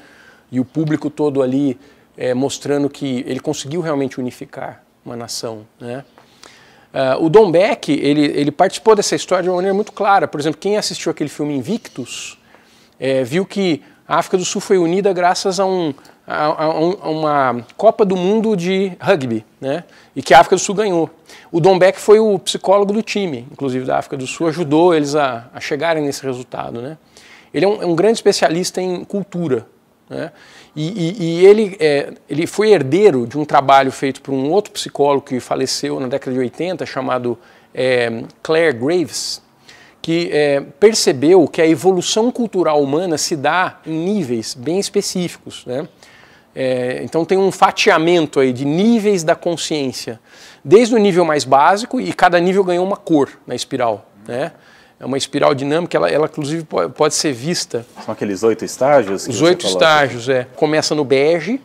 e 0.52 0.60
o 0.60 0.64
público 0.66 1.08
todo 1.08 1.42
ali 1.42 1.78
é, 2.18 2.34
mostrando 2.34 2.90
que 2.90 3.24
ele 3.26 3.38
conseguiu 3.38 3.80
realmente 3.80 4.18
unificar 4.18 4.82
uma 5.06 5.16
nação. 5.16 5.64
Né? 5.80 6.04
Uh, 6.92 7.24
o 7.24 7.30
Dom 7.30 7.50
Beck, 7.50 7.92
ele, 7.92 8.24
ele 8.24 8.50
participou 8.50 8.96
dessa 8.96 9.14
história 9.14 9.44
de 9.44 9.48
uma 9.48 9.56
maneira 9.56 9.74
muito 9.74 9.92
clara. 9.92 10.26
Por 10.26 10.40
exemplo, 10.40 10.58
quem 10.58 10.76
assistiu 10.76 11.12
aquele 11.12 11.30
filme 11.30 11.54
Invictus, 11.54 12.36
é, 12.98 13.22
viu 13.22 13.46
que 13.46 13.82
a 14.06 14.16
África 14.16 14.36
do 14.36 14.44
Sul 14.44 14.60
foi 14.60 14.78
unida 14.78 15.12
graças 15.12 15.60
a, 15.60 15.64
um, 15.64 15.94
a, 16.26 16.46
a, 16.46 16.64
a, 16.64 17.08
uma 17.08 17.64
Copa 17.76 18.04
do 18.04 18.16
Mundo 18.16 18.56
de 18.56 18.92
rugby, 19.00 19.44
né? 19.60 19.84
e 20.16 20.22
que 20.22 20.34
a 20.34 20.40
África 20.40 20.56
do 20.56 20.58
Sul 20.60 20.74
ganhou. 20.74 21.08
O 21.52 21.60
Dom 21.60 21.78
Beck 21.78 22.00
foi 22.00 22.18
o 22.18 22.36
psicólogo 22.38 22.92
do 22.92 23.02
time, 23.02 23.46
inclusive 23.52 23.84
da 23.84 23.98
África 23.98 24.16
do 24.16 24.26
Sul, 24.26 24.48
ajudou 24.48 24.92
eles 24.92 25.14
a, 25.14 25.48
chegarem 25.60 26.02
nesse 26.02 26.24
resultado. 26.24 26.82
Né? 26.82 26.98
Ele 27.54 27.64
é 27.64 27.68
um, 27.68 27.82
é 27.82 27.86
um 27.86 27.94
grande 27.94 28.14
especialista 28.14 28.80
em 28.80 29.04
cultura. 29.04 29.66
Né? 30.08 30.32
E, 30.74 30.86
e, 30.86 31.22
e 31.22 31.46
ele, 31.46 31.76
é, 31.80 32.12
ele 32.28 32.46
foi 32.46 32.70
herdeiro 32.70 33.26
de 33.26 33.38
um 33.38 33.44
trabalho 33.44 33.90
feito 33.90 34.22
por 34.22 34.32
um 34.32 34.50
outro 34.50 34.72
psicólogo 34.72 35.26
que 35.26 35.40
faleceu 35.40 35.98
na 36.00 36.06
década 36.06 36.32
de 36.32 36.38
80, 36.38 36.86
chamado 36.86 37.38
é, 37.74 38.22
Claire 38.42 38.76
Graves, 38.76 39.42
que 40.00 40.30
é, 40.32 40.60
percebeu 40.80 41.46
que 41.46 41.60
a 41.60 41.66
evolução 41.66 42.30
cultural 42.30 42.82
humana 42.82 43.18
se 43.18 43.36
dá 43.36 43.80
em 43.86 43.92
níveis 43.92 44.54
bem 44.54 44.78
específicos. 44.78 45.66
Né? 45.66 45.86
É, 46.54 47.00
então 47.02 47.24
tem 47.24 47.36
um 47.36 47.52
fatiamento 47.52 48.40
aí 48.40 48.52
de 48.52 48.64
níveis 48.64 49.22
da 49.22 49.34
consciência, 49.34 50.18
desde 50.64 50.94
o 50.94 50.98
nível 50.98 51.24
mais 51.24 51.44
básico, 51.44 52.00
e 52.00 52.12
cada 52.12 52.38
nível 52.40 52.64
ganhou 52.64 52.86
uma 52.86 52.96
cor 52.96 53.30
na 53.46 53.54
espiral. 53.54 54.10
Né? 54.26 54.52
É 55.00 55.06
uma 55.06 55.16
espiral 55.16 55.54
dinâmica, 55.54 55.96
ela, 55.96 56.10
ela 56.10 56.26
inclusive 56.26 56.64
pode, 56.64 56.92
pode, 56.92 57.14
ser 57.14 57.32
vista. 57.32 57.86
São 58.04 58.12
aqueles 58.12 58.42
oito 58.42 58.64
estágios? 58.64 59.28
Os 59.28 59.40
oito 59.42 59.64
estágios, 59.64 60.28
é. 60.28 60.46
Começa 60.56 60.94
no 60.94 61.04
bege, 61.04 61.60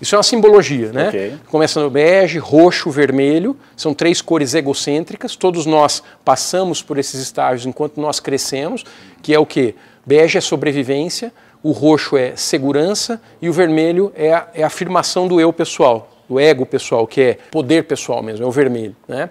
isso 0.00 0.14
é 0.14 0.18
uma 0.18 0.22
simbologia, 0.22 0.92
né? 0.92 1.08
Okay. 1.08 1.34
Começa 1.48 1.80
no 1.80 1.90
bege, 1.90 2.38
roxo, 2.38 2.90
vermelho, 2.90 3.56
são 3.76 3.92
três 3.92 4.22
cores 4.22 4.54
egocêntricas, 4.54 5.34
todos 5.34 5.66
nós 5.66 6.02
passamos 6.24 6.82
por 6.82 6.98
esses 6.98 7.20
estágios 7.20 7.66
enquanto 7.66 8.00
nós 8.00 8.20
crescemos, 8.20 8.84
que 9.22 9.34
é 9.34 9.38
o 9.38 9.46
que? 9.46 9.74
Bege 10.06 10.38
é 10.38 10.40
sobrevivência, 10.40 11.32
o 11.62 11.72
roxo 11.72 12.16
é 12.16 12.36
segurança 12.36 13.20
e 13.42 13.48
o 13.48 13.52
vermelho 13.52 14.12
é 14.14 14.32
a, 14.32 14.48
é 14.54 14.62
a 14.62 14.68
afirmação 14.68 15.26
do 15.26 15.40
eu 15.40 15.52
pessoal, 15.52 16.10
do 16.28 16.38
ego 16.38 16.64
pessoal, 16.64 17.06
que 17.06 17.20
é 17.20 17.38
poder 17.50 17.84
pessoal 17.84 18.22
mesmo, 18.22 18.44
é 18.44 18.48
o 18.48 18.52
vermelho, 18.52 18.94
né? 19.06 19.30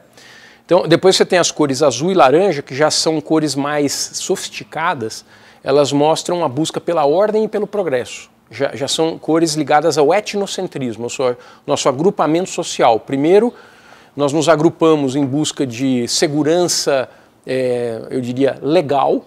Então, 0.68 0.88
depois 0.88 1.16
você 1.16 1.26
tem 1.26 1.40
as 1.40 1.50
cores 1.50 1.82
azul 1.82 2.12
e 2.12 2.14
laranja, 2.14 2.62
que 2.62 2.76
já 2.76 2.92
são 2.92 3.20
cores 3.20 3.56
mais 3.56 4.12
sofisticadas, 4.14 5.26
elas 5.64 5.92
mostram 5.92 6.44
a 6.44 6.48
busca 6.48 6.80
pela 6.80 7.08
ordem 7.08 7.46
e 7.46 7.48
pelo 7.48 7.66
progresso 7.66 8.30
já, 8.50 8.76
já 8.76 8.88
são 8.88 9.18
cores 9.18 9.54
ligadas 9.54 9.98
ao 9.98 10.14
etnocentrismo, 10.14 11.04
nosso, 11.04 11.36
nosso 11.66 11.90
agrupamento 11.90 12.50
social. 12.50 13.00
Primeiro, 13.00 13.54
nós 14.16 14.34
nos 14.34 14.50
agrupamos 14.50 15.16
em 15.16 15.26
busca 15.26 15.66
de 15.66 16.08
segurança, 16.08 17.10
é, 17.46 18.02
eu 18.10 18.22
diria, 18.22 18.58
legal. 18.62 19.26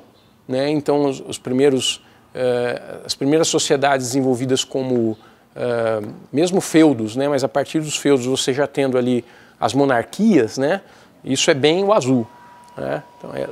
Né? 0.48 0.70
Então, 0.70 1.06
os, 1.06 1.20
os 1.20 1.38
primeiros, 1.38 2.02
é, 2.34 2.80
as 3.04 3.14
primeiras 3.14 3.48
sociedades 3.48 4.08
desenvolvidas 4.08 4.64
como, 4.64 5.16
é, 5.54 6.00
mesmo 6.32 6.60
feudos, 6.60 7.14
né? 7.14 7.28
mas 7.28 7.44
a 7.44 7.48
partir 7.48 7.80
dos 7.80 7.96
feudos 7.96 8.26
você 8.26 8.52
já 8.52 8.66
tendo 8.66 8.98
ali 8.98 9.24
as 9.58 9.74
monarquias, 9.74 10.56
né? 10.56 10.80
Isso 11.24 11.50
é 11.50 11.54
bem 11.54 11.84
o 11.84 11.92
azul. 11.92 12.26
Né? 12.76 13.02
Então, 13.18 13.30
é 13.34 13.48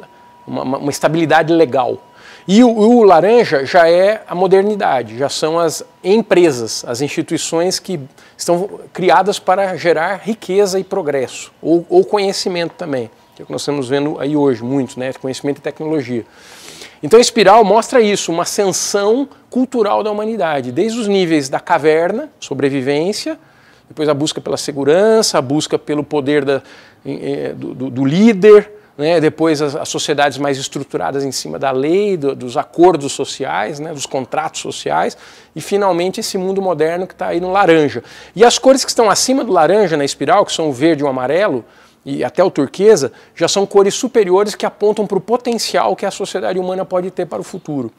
uma, 0.46 0.78
uma 0.78 0.90
estabilidade 0.90 1.52
legal. 1.52 1.98
E 2.46 2.64
o, 2.64 2.70
o, 2.70 3.02
laranja 3.02 3.66
já 3.66 3.88
é 3.90 4.22
a 4.26 4.34
modernidade, 4.34 5.18
já 5.18 5.28
são 5.28 5.58
as 5.58 5.84
empresas, 6.02 6.82
as 6.86 7.02
instituições 7.02 7.78
que 7.78 8.00
estão 8.38 8.80
criadas 8.90 9.38
para 9.38 9.76
gerar 9.76 10.22
riqueza 10.24 10.80
e 10.80 10.84
progresso, 10.84 11.52
ou, 11.60 11.84
ou 11.90 12.02
conhecimento 12.06 12.72
também, 12.72 13.10
que 13.36 13.42
é 13.42 13.44
o 13.44 13.46
que 13.46 13.52
nós 13.52 13.60
estamos 13.60 13.86
vendo 13.86 14.18
aí 14.18 14.34
hoje, 14.34 14.64
muito, 14.64 14.98
né? 14.98 15.12
Conhecimento 15.12 15.58
e 15.58 15.60
tecnologia. 15.60 16.24
Então 17.02 17.18
a 17.18 17.20
espiral 17.20 17.62
mostra 17.64 18.00
isso, 18.00 18.32
uma 18.32 18.44
ascensão 18.44 19.28
cultural 19.50 20.02
da 20.02 20.10
humanidade, 20.10 20.72
desde 20.72 20.98
os 20.98 21.06
níveis 21.06 21.50
da 21.50 21.60
caverna, 21.60 22.30
sobrevivência, 22.40 23.38
depois 23.88 24.08
a 24.08 24.14
busca 24.14 24.40
pela 24.40 24.56
segurança, 24.56 25.38
a 25.38 25.42
busca 25.42 25.78
pelo 25.78 26.02
poder 26.02 26.44
da, 26.44 26.62
do, 27.56 27.74
do, 27.74 27.90
do 27.90 28.04
líder, 28.04 28.70
né, 28.98 29.20
depois 29.20 29.62
as, 29.62 29.76
as, 29.76 29.88
sociedades 29.88 30.38
mais 30.38 30.58
estruturadas 30.58 31.22
em 31.22 31.30
cima 31.30 31.56
da 31.56 31.70
lei, 31.70 32.16
do, 32.16 32.34
dos 32.34 32.56
acordos 32.56 33.12
sociais, 33.12 33.78
né, 33.78 33.94
dos 33.94 34.06
contratos 34.06 34.60
sociais, 34.60 35.16
e 35.54 35.60
finalmente 35.60 36.18
esse 36.18 36.36
mundo 36.36 36.60
moderno 36.60 37.06
que 37.06 37.14
está 37.14 37.28
aí 37.28 37.40
no 37.40 37.52
laranja. 37.52 38.02
E 38.34 38.44
as 38.44 38.58
cores 38.58 38.84
que 38.84 38.90
estão 38.90 39.08
acima 39.08 39.44
do 39.44 39.52
laranja 39.52 39.96
na 39.96 40.04
espiral, 40.04 40.44
que 40.44 40.52
são 40.52 40.68
o 40.68 40.72
verde 40.72 41.02
e 41.02 41.04
o 41.04 41.08
amarelo, 41.08 41.64
e 42.04 42.24
até 42.24 42.42
o 42.42 42.50
turquesa, 42.50 43.12
já 43.34 43.46
são 43.46 43.66
cores 43.66 43.94
superiores 43.94 44.54
que 44.54 44.64
apontam 44.64 45.06
para 45.06 45.18
o 45.18 45.20
potencial 45.20 45.94
que 45.94 46.06
a 46.06 46.10
sociedade 46.10 46.58
humana 46.58 46.84
pode 46.84 47.10
ter 47.10 47.26
para 47.26 47.40
o 47.40 47.44
futuro. 47.44 47.92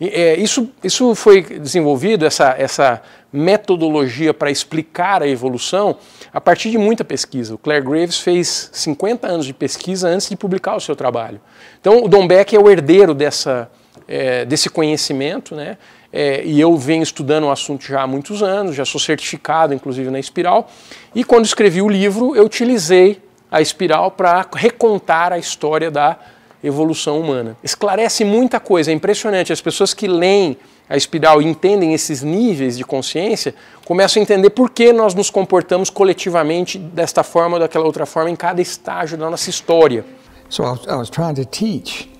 E, 0.00 0.08
é, 0.08 0.38
isso, 0.38 0.68
isso 0.82 1.14
foi 1.14 1.42
desenvolvido, 1.42 2.26
essa, 2.26 2.54
essa 2.58 3.00
metodologia 3.32 4.34
para 4.34 4.50
explicar 4.50 5.22
a 5.22 5.28
evolução, 5.28 5.96
a 6.32 6.40
partir 6.40 6.70
de 6.70 6.78
muita 6.78 7.04
pesquisa. 7.04 7.54
O 7.54 7.58
Claire 7.58 7.84
Graves 7.84 8.18
fez 8.18 8.70
50 8.72 9.26
anos 9.26 9.46
de 9.46 9.52
pesquisa 9.52 10.08
antes 10.08 10.28
de 10.28 10.36
publicar 10.36 10.76
o 10.76 10.80
seu 10.80 10.96
trabalho. 10.96 11.40
Então, 11.80 12.04
o 12.04 12.08
Don 12.08 12.26
Beck 12.26 12.54
é 12.54 12.58
o 12.58 12.70
herdeiro 12.70 13.12
dessa, 13.12 13.70
é, 14.08 14.44
desse 14.44 14.70
conhecimento, 14.70 15.54
né? 15.54 15.76
É, 16.12 16.44
e 16.44 16.60
eu 16.60 16.76
venho 16.76 17.02
estudando 17.02 17.44
o 17.44 17.50
assunto 17.50 17.86
já 17.86 18.02
há 18.02 18.06
muitos 18.06 18.42
anos, 18.42 18.76
já 18.76 18.84
sou 18.84 19.00
certificado, 19.00 19.72
inclusive, 19.72 20.10
na 20.10 20.20
espiral. 20.20 20.70
E 21.14 21.24
quando 21.24 21.46
escrevi 21.46 21.80
o 21.80 21.88
livro, 21.88 22.36
eu 22.36 22.44
utilizei 22.44 23.22
a 23.50 23.60
espiral 23.60 24.10
para 24.10 24.46
recontar 24.54 25.32
a 25.32 25.38
história 25.38 25.90
da 25.90 26.18
evolução 26.62 27.18
humana. 27.18 27.56
Esclarece 27.62 28.24
muita 28.24 28.60
coisa, 28.60 28.90
é 28.90 28.94
impressionante. 28.94 29.52
As 29.52 29.60
pessoas 29.60 29.94
que 29.94 30.06
leem 30.06 30.56
a 30.92 30.96
espiral 30.96 31.40
e 31.40 31.46
entendem 31.46 31.94
esses 31.94 32.22
níveis 32.22 32.76
de 32.76 32.84
consciência, 32.84 33.54
começam 33.86 34.20
a 34.20 34.22
entender 34.22 34.50
por 34.50 34.68
que 34.68 34.92
nós 34.92 35.14
nos 35.14 35.30
comportamos 35.30 35.88
coletivamente 35.88 36.78
desta 36.78 37.22
forma 37.22 37.56
ou 37.56 37.60
daquela 37.60 37.86
outra 37.86 38.04
forma 38.04 38.28
em 38.28 38.36
cada 38.36 38.60
estágio 38.60 39.16
da 39.16 39.30
nossa 39.30 39.48
história. 39.48 40.04
So 40.50 40.64
I 40.64 40.94
was, 40.94 41.08
trying 41.08 41.34
to 41.36 41.46
teach 41.46 42.10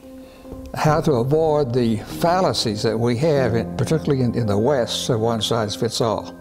how 0.75 1.03
to 1.03 1.17
avoid 1.17 1.75
the 1.75 1.99
fallacies 2.19 2.81
that 2.83 2.99
we 2.99 3.15
have, 3.19 3.55
in, 3.55 3.67
particularly 3.77 4.23
in, 4.25 4.35
in 4.35 4.47
the 4.47 4.57
West, 4.57 5.05
so 5.05 5.19
one 5.19 5.43
size 5.43 5.77
fits 5.77 6.01
all. 6.01 6.35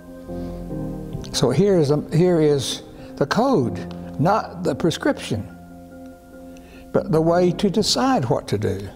So 1.34 1.50
here 1.50 1.78
is, 1.78 1.92
a, 1.92 2.02
here 2.16 2.40
is 2.40 2.84
the 3.18 3.26
code, 3.26 3.78
not 4.22 4.64
the 4.64 4.74
prescription, 4.74 5.44
but 6.94 7.12
the 7.12 7.20
way 7.20 7.52
to 7.52 7.70
decide 7.70 8.24
what 8.30 8.48
to 8.48 8.58
do. 8.58 8.88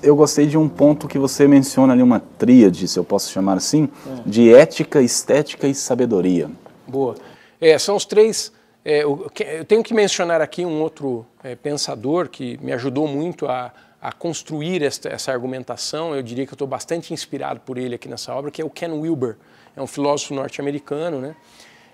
Eu 0.00 0.14
gostei 0.14 0.46
de 0.46 0.56
um 0.56 0.68
ponto 0.68 1.08
que 1.08 1.18
você 1.18 1.48
menciona 1.48 1.92
ali, 1.92 2.02
uma 2.02 2.20
tríade, 2.20 2.86
se 2.86 2.98
eu 2.98 3.02
posso 3.02 3.32
chamar 3.32 3.56
assim, 3.56 3.88
é. 4.06 4.28
de 4.28 4.54
ética, 4.54 5.02
estética 5.02 5.66
e 5.66 5.74
sabedoria. 5.74 6.48
Boa. 6.86 7.16
É, 7.60 7.76
são 7.78 7.96
os 7.96 8.04
três. 8.04 8.52
É, 8.84 9.02
eu, 9.02 9.28
eu, 9.40 9.64
tenho 9.64 9.82
que 9.82 9.92
mencionar 9.92 10.40
aqui 10.40 10.64
um 10.64 10.80
outro 10.80 11.26
é, 11.42 11.56
pensador 11.56 12.28
que 12.28 12.58
me 12.62 12.72
ajudou 12.72 13.08
muito 13.08 13.46
a, 13.46 13.72
a 14.00 14.12
construir 14.12 14.84
esta, 14.84 15.08
essa 15.08 15.32
argumentação. 15.32 16.14
Eu 16.14 16.22
diria 16.22 16.46
que 16.46 16.52
eu 16.52 16.54
estou 16.54 16.68
bastante 16.68 17.12
inspirado 17.12 17.60
por 17.60 17.76
ele 17.76 17.96
aqui 17.96 18.08
nessa 18.08 18.32
obra, 18.32 18.52
que 18.52 18.62
é 18.62 18.64
o 18.64 18.70
Ken 18.70 18.92
Wilber. 18.92 19.36
É 19.76 19.82
um 19.82 19.86
filósofo 19.86 20.32
norte-americano, 20.32 21.20
né? 21.20 21.34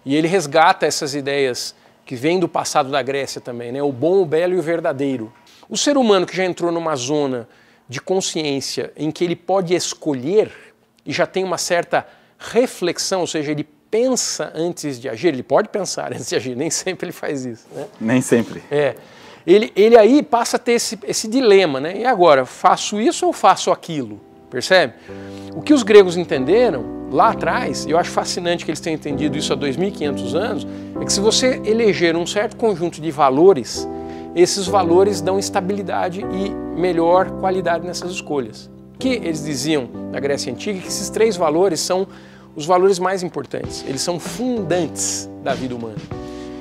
E 0.04 0.14
ele 0.14 0.28
resgata 0.28 0.84
essas 0.84 1.14
ideias 1.14 1.74
que 2.04 2.14
vêm 2.14 2.38
do 2.38 2.48
passado 2.48 2.90
da 2.90 3.00
Grécia 3.00 3.40
também, 3.40 3.72
né? 3.72 3.82
O 3.82 3.90
bom, 3.90 4.20
o 4.20 4.26
belo 4.26 4.52
e 4.52 4.58
o 4.58 4.62
verdadeiro. 4.62 5.32
O 5.70 5.76
ser 5.78 5.96
humano 5.96 6.26
que 6.26 6.36
já 6.36 6.44
entrou 6.44 6.70
numa 6.70 6.94
zona 6.94 7.48
de 7.88 8.00
consciência 8.00 8.92
em 8.96 9.10
que 9.10 9.24
ele 9.24 9.36
pode 9.36 9.74
escolher 9.74 10.50
e 11.04 11.12
já 11.12 11.26
tem 11.26 11.44
uma 11.44 11.58
certa 11.58 12.06
reflexão, 12.38 13.20
ou 13.20 13.26
seja, 13.26 13.52
ele 13.52 13.64
pensa 13.90 14.50
antes 14.54 14.98
de 14.98 15.08
agir, 15.08 15.28
ele 15.28 15.42
pode 15.42 15.68
pensar 15.68 16.10
antes 16.14 16.28
de 16.28 16.36
agir, 16.36 16.56
nem 16.56 16.70
sempre 16.70 17.06
ele 17.06 17.12
faz 17.12 17.44
isso. 17.44 17.66
Né? 17.72 17.86
Nem 18.00 18.20
sempre. 18.20 18.62
É. 18.70 18.96
Ele, 19.46 19.72
ele 19.76 19.96
aí 19.96 20.22
passa 20.22 20.56
a 20.56 20.58
ter 20.58 20.72
esse, 20.72 20.98
esse 21.06 21.28
dilema, 21.28 21.78
né? 21.78 21.98
E 21.98 22.06
agora, 22.06 22.46
faço 22.46 22.98
isso 22.98 23.26
ou 23.26 23.32
faço 23.32 23.70
aquilo? 23.70 24.18
Percebe? 24.50 24.94
O 25.54 25.60
que 25.60 25.74
os 25.74 25.82
gregos 25.82 26.16
entenderam 26.16 27.08
lá 27.10 27.30
atrás, 27.30 27.84
e 27.84 27.90
eu 27.90 27.98
acho 27.98 28.10
fascinante 28.10 28.64
que 28.64 28.70
eles 28.70 28.80
tenham 28.80 28.94
entendido 28.94 29.36
isso 29.36 29.52
há 29.52 29.56
2.500 29.56 30.34
anos, 30.34 30.66
é 31.00 31.04
que 31.04 31.12
se 31.12 31.20
você 31.20 31.60
eleger 31.64 32.16
um 32.16 32.26
certo 32.26 32.56
conjunto 32.56 33.00
de 33.00 33.10
valores 33.10 33.86
esses 34.34 34.66
valores 34.66 35.20
dão 35.20 35.38
estabilidade 35.38 36.20
e 36.20 36.50
melhor 36.78 37.30
qualidade 37.38 37.86
nessas 37.86 38.10
escolhas. 38.10 38.70
Que 38.98 39.08
eles 39.08 39.44
diziam 39.44 39.88
na 40.10 40.18
Grécia 40.18 40.52
Antiga 40.52 40.80
que 40.80 40.88
esses 40.88 41.08
três 41.10 41.36
valores 41.36 41.80
são 41.80 42.06
os 42.56 42.66
valores 42.66 42.98
mais 42.98 43.22
importantes, 43.22 43.84
eles 43.86 44.00
são 44.00 44.18
fundantes 44.18 45.28
da 45.42 45.54
vida 45.54 45.74
humana. 45.74 45.96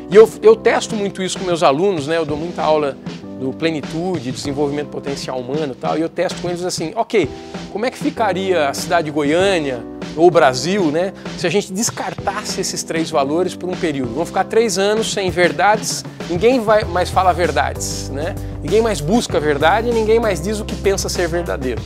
E 0.10 0.16
eu, 0.16 0.30
eu 0.42 0.56
testo 0.56 0.96
muito 0.96 1.22
isso 1.22 1.38
com 1.38 1.46
meus 1.46 1.64
alunos, 1.64 2.08
né? 2.08 2.18
eu 2.18 2.26
dou 2.26 2.38
muita 2.38 2.62
aula 2.62 2.98
do 3.40 3.52
plenitude, 3.54 4.32
desenvolvimento 4.32 4.90
potencial 4.90 5.40
humano 5.40 5.74
e 5.74 5.76
tal, 5.76 5.98
e 5.98 6.02
eu 6.02 6.10
testo 6.10 6.42
com 6.42 6.50
eles 6.50 6.64
assim, 6.64 6.94
ok, 6.96 7.30
como 7.72 7.86
é 7.86 7.92
que 7.92 7.98
ficaria 7.98 8.70
a 8.70 8.74
cidade 8.74 9.06
de 9.06 9.12
Goiânia, 9.12 9.84
ou 10.16 10.30
Brasil, 10.30 10.92
né, 10.92 11.14
se 11.38 11.48
a 11.48 11.50
gente 11.50 11.72
descartasse 11.74 12.62
esses 12.62 12.84
três 12.84 13.10
valores 13.10 13.56
por 13.56 13.70
um 13.70 13.76
período. 13.76 14.14
Vão 14.16 14.26
ficar 14.26 14.44
três 14.44 14.78
anos 14.78 15.12
sem 15.12 15.30
verdades, 15.30 16.04
ninguém 16.30 16.60
vai 16.60 16.84
mais 16.84 17.10
fala 17.10 17.34
verdades, 17.34 18.10
né? 18.10 18.36
ninguém 18.62 18.82
mais 18.82 19.02
busca 19.02 19.38
a 19.38 19.40
verdade 19.40 19.92
ninguém 19.92 20.20
mais 20.20 20.42
diz 20.42 20.60
o 20.60 20.66
que 20.66 20.76
pensa 20.76 21.10
ser 21.10 21.28
verdadeiro. 21.28 21.82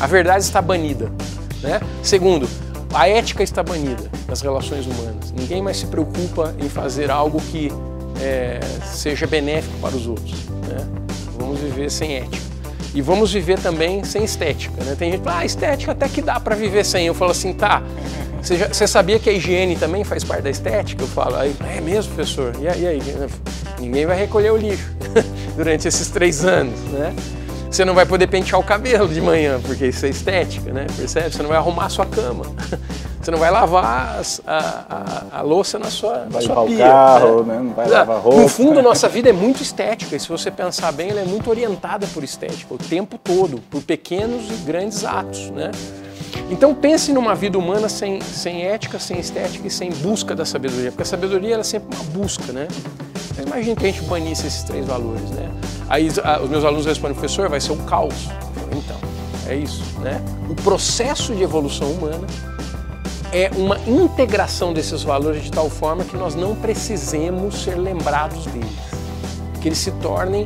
A 0.00 0.06
verdade 0.06 0.42
está 0.44 0.62
banida. 0.62 1.12
Né? 1.62 1.80
Segundo, 2.02 2.48
a 2.94 3.08
ética 3.08 3.42
está 3.42 3.62
banida 3.62 4.10
das 4.26 4.40
relações 4.40 4.86
humanas. 4.86 5.32
Ninguém 5.32 5.62
mais 5.62 5.76
se 5.76 5.86
preocupa 5.86 6.54
em 6.58 6.68
fazer 6.68 7.10
algo 7.10 7.40
que 7.40 7.70
é, 8.20 8.60
seja 8.84 9.26
benéfico 9.26 9.76
para 9.78 9.94
os 9.94 10.06
outros. 10.06 10.48
Né? 10.66 10.86
Vamos 11.38 11.60
viver 11.60 11.90
sem 11.90 12.16
ética. 12.16 12.49
E 12.94 13.00
vamos 13.00 13.32
viver 13.32 13.58
também 13.58 14.02
sem 14.04 14.24
estética. 14.24 14.82
Né? 14.82 14.96
Tem 14.98 15.12
gente 15.12 15.20
que 15.20 15.26
fala, 15.26 15.40
ah, 15.40 15.44
estética 15.44 15.92
até 15.92 16.08
que 16.08 16.20
dá 16.20 16.40
para 16.40 16.56
viver 16.56 16.84
sem. 16.84 17.06
Eu 17.06 17.14
falo 17.14 17.30
assim, 17.30 17.52
tá. 17.52 17.82
Você, 18.42 18.56
já, 18.56 18.68
você, 18.68 18.86
sabia 18.86 19.18
que 19.18 19.28
a 19.28 19.32
higiene 19.32 19.76
também 19.76 20.02
faz 20.02 20.24
parte 20.24 20.42
da 20.42 20.50
estética? 20.50 21.02
Eu 21.02 21.08
falo, 21.08 21.36
aí, 21.36 21.54
é 21.76 21.80
mesmo, 21.80 22.14
professor? 22.14 22.54
E 22.58 22.66
aí, 22.66 22.86
aí? 22.86 23.00
Ninguém 23.78 24.06
vai 24.06 24.18
recolher 24.18 24.50
o 24.50 24.56
lixo 24.56 24.90
durante 25.56 25.86
esses 25.86 26.08
três 26.08 26.44
anos, 26.44 26.78
né? 26.84 27.14
Você 27.70 27.84
não 27.84 27.94
vai 27.94 28.04
poder 28.04 28.26
pentear 28.26 28.60
o 28.60 28.64
cabelo 28.64 29.08
de 29.08 29.20
manhã, 29.20 29.60
porque 29.60 29.86
isso 29.86 30.04
é 30.04 30.08
estética, 30.08 30.72
né? 30.72 30.86
Percebe? 30.96 31.30
Você 31.30 31.42
não 31.42 31.50
vai 31.50 31.58
arrumar 31.58 31.86
a 31.86 31.88
sua 31.88 32.06
cama. 32.06 32.44
Você 33.30 33.32
não 33.32 33.38
vai 33.38 33.50
lavar 33.52 34.20
a, 34.44 34.58
a, 34.58 35.38
a, 35.38 35.42
louça 35.42 35.78
na 35.78 35.88
sua, 35.88 36.26
vai 36.28 36.28
na 36.30 36.40
sua 36.40 36.64
pia. 36.66 36.74
O 36.74 36.88
carro, 36.88 37.44
né? 37.44 37.60
Não 37.62 37.72
vai 37.72 37.88
lavar 37.88 38.20
roupa. 38.20 38.40
No 38.40 38.48
fundo, 38.48 38.82
nossa 38.82 39.08
vida 39.08 39.30
é 39.30 39.32
muito 39.32 39.62
estética. 39.62 40.16
E 40.16 40.20
se 40.20 40.28
você 40.28 40.50
pensar 40.50 40.90
bem, 40.90 41.10
ela 41.10 41.20
é 41.20 41.24
muito 41.24 41.48
orientada 41.48 42.08
por 42.08 42.24
estética 42.24 42.74
o 42.74 42.76
tempo 42.76 43.16
todo, 43.16 43.60
por 43.70 43.82
pequenos 43.82 44.50
e 44.50 44.54
grandes 44.64 45.04
atos, 45.04 45.48
né? 45.50 45.70
Então 46.50 46.74
pense 46.74 47.12
numa 47.12 47.36
vida 47.36 47.56
humana 47.56 47.88
sem, 47.88 48.20
sem 48.20 48.64
ética, 48.66 48.98
sem 48.98 49.20
estética 49.20 49.68
e 49.68 49.70
sem 49.70 49.90
busca 49.90 50.34
da 50.34 50.44
sabedoria, 50.44 50.90
porque 50.90 51.04
a 51.04 51.06
sabedoria 51.06 51.54
é 51.54 51.62
sempre 51.62 51.96
uma 51.96 52.04
busca, 52.06 52.52
né? 52.52 52.66
Mas 53.36 53.46
imagine 53.46 53.76
que 53.76 53.86
a 53.86 53.92
gente 53.92 54.02
banisse 54.02 54.48
esses 54.48 54.64
três 54.64 54.84
valores, 54.84 55.30
né? 55.30 55.48
Aí 55.88 56.08
os 56.08 56.50
meus 56.50 56.64
alunos 56.64 56.84
respondem, 56.84 57.14
professor, 57.14 57.48
vai 57.48 57.60
ser 57.60 57.70
um 57.70 57.84
caos. 57.84 58.24
Falo, 58.24 58.70
então, 58.72 58.98
é 59.46 59.54
isso, 59.54 59.84
né? 60.00 60.20
O 60.48 60.54
processo 60.56 61.32
de 61.32 61.44
evolução 61.44 61.92
humana 61.92 62.26
é 63.32 63.50
uma 63.56 63.78
integração 63.86 64.72
desses 64.72 65.02
valores 65.02 65.44
de 65.44 65.50
tal 65.50 65.70
forma 65.70 66.04
que 66.04 66.16
nós 66.16 66.34
não 66.34 66.54
precisemos 66.54 67.62
ser 67.62 67.76
lembrados 67.76 68.46
deles, 68.46 68.70
que 69.60 69.68
eles 69.68 69.78
se 69.78 69.92
tornem 69.92 70.44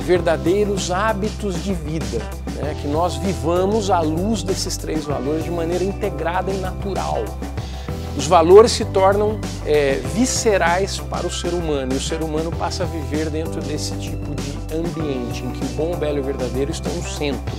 verdadeiros 0.00 0.90
hábitos 0.90 1.62
de 1.62 1.72
vida, 1.72 2.18
né? 2.56 2.76
que 2.80 2.86
nós 2.86 3.16
vivamos 3.16 3.90
à 3.90 4.00
luz 4.00 4.42
desses 4.42 4.76
três 4.76 5.04
valores 5.04 5.44
de 5.44 5.50
maneira 5.50 5.82
integrada 5.82 6.50
e 6.50 6.58
natural. 6.58 7.24
Os 8.16 8.26
valores 8.26 8.72
se 8.72 8.84
tornam 8.84 9.38
é, 9.66 10.00
viscerais 10.14 10.98
para 10.98 11.26
o 11.26 11.30
ser 11.30 11.52
humano 11.52 11.92
e 11.92 11.96
o 11.96 12.00
ser 12.00 12.22
humano 12.22 12.50
passa 12.50 12.84
a 12.84 12.86
viver 12.86 13.28
dentro 13.28 13.60
desse 13.60 13.94
tipo 13.96 14.34
de 14.34 14.74
ambiente 14.74 15.42
em 15.42 15.50
que 15.50 15.64
o 15.64 15.68
bom, 15.76 15.92
o 15.92 15.96
belo 15.96 16.18
e 16.18 16.20
o 16.20 16.24
verdadeiro 16.24 16.70
estão 16.70 16.92
no 16.94 17.02
centro. 17.02 17.54